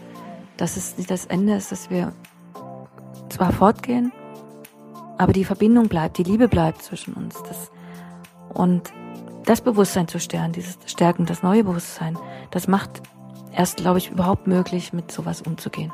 Dass 0.58 0.76
es 0.76 0.98
nicht 0.98 1.10
das 1.10 1.26
Ende 1.26 1.56
ist, 1.56 1.72
dass 1.72 1.90
wir 1.90 2.12
zwar 3.30 3.54
fortgehen, 3.54 4.12
aber 5.18 5.32
die 5.32 5.46
Verbindung 5.46 5.88
bleibt, 5.88 6.18
die 6.18 6.24
Liebe 6.24 6.50
bleibt 6.50 6.84
zwischen 6.84 7.14
uns. 7.14 7.42
Das, 7.44 7.72
und 8.54 8.92
das 9.46 9.62
Bewusstsein 9.62 10.10
zu 10.10 10.20
stärken, 10.20 10.52
dieses 10.52 10.78
Stärken, 10.86 11.26
das 11.26 11.42
neue 11.42 11.64
Bewusstsein, 11.64 12.18
das 12.52 12.68
macht 12.68 13.02
erst, 13.56 13.78
glaube 13.78 14.00
ich, 14.00 14.12
überhaupt 14.12 14.46
möglich, 14.46 14.92
mit 14.92 15.10
sowas 15.10 15.42
umzugehen. 15.42 15.94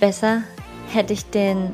Besser 0.00 0.42
hätte 0.90 1.12
ich 1.12 1.26
den 1.26 1.72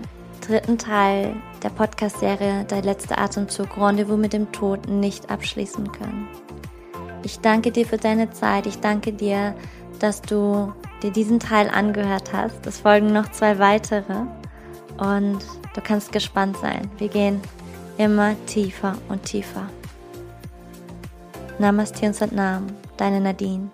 dritten 0.49 0.79
Teil 0.79 1.37
der 1.63 1.69
Podcast-Serie 1.69 2.65
Der 2.65 2.81
letzte 2.81 3.19
Atemzug 3.19 3.77
Rendezvous 3.77 4.19
mit 4.19 4.33
dem 4.33 4.51
Tod 4.51 4.89
nicht 4.89 5.31
abschließen 5.31 5.93
können. 5.93 6.27
Ich 7.23 7.41
danke 7.41 7.71
dir 7.71 7.85
für 7.85 7.99
deine 7.99 8.31
Zeit. 8.31 8.67
Ich 8.67 8.81
danke 8.81 9.13
dir, 9.13 9.55
dass 9.99 10.23
du 10.23 10.73
dir 11.03 11.11
diesen 11.11 11.39
Teil 11.39 11.69
angehört 11.69 12.33
hast. 12.33 12.67
Es 12.67 12.81
folgen 12.81 13.13
noch 13.13 13.31
zwei 13.31 13.59
weitere 13.59 14.23
und 14.97 15.41
du 15.75 15.81
kannst 15.83 16.13
gespannt 16.13 16.57
sein. 16.57 16.91
Wir 16.97 17.09
gehen 17.09 17.43
immer 17.99 18.35
tiefer 18.47 18.97
und 19.11 19.25
tiefer. 19.25 19.69
Namaste 21.59 22.07
und 22.07 22.15
Satnam, 22.15 22.69
deine 22.97 23.21
Nadine. 23.21 23.69